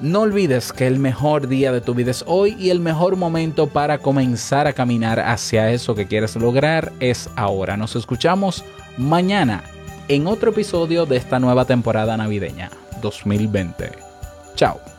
No 0.00 0.20
olvides 0.20 0.72
que 0.72 0.86
el 0.86 1.00
mejor 1.00 1.48
día 1.48 1.72
de 1.72 1.80
tu 1.80 1.92
vida 1.92 2.12
es 2.12 2.22
hoy 2.28 2.56
y 2.58 2.70
el 2.70 2.78
mejor 2.78 3.16
momento 3.16 3.66
para 3.66 3.98
comenzar 3.98 4.68
a 4.68 4.72
caminar 4.72 5.18
hacia 5.18 5.72
eso 5.72 5.96
que 5.96 6.06
quieres 6.06 6.36
lograr 6.36 6.92
es 7.00 7.28
ahora. 7.34 7.76
Nos 7.76 7.96
escuchamos 7.96 8.64
mañana 8.96 9.64
en 10.06 10.28
otro 10.28 10.52
episodio 10.52 11.04
de 11.04 11.16
esta 11.16 11.40
nueva 11.40 11.64
temporada 11.64 12.16
navideña 12.16 12.70
2020. 13.02 13.90
Chao. 14.54 14.97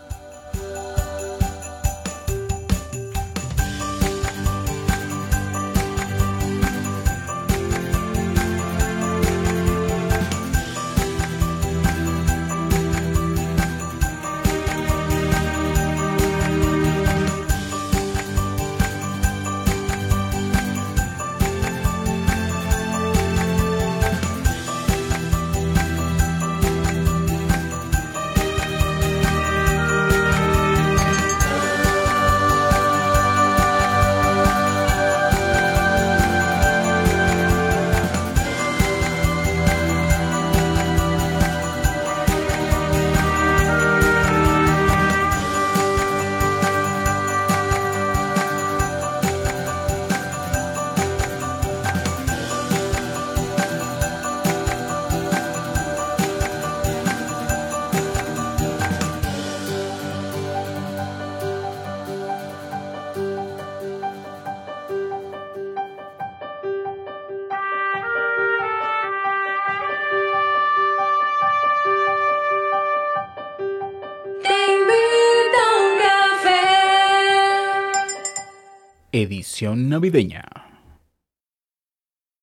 Edición 79.60 79.90
navideña. 79.90 80.59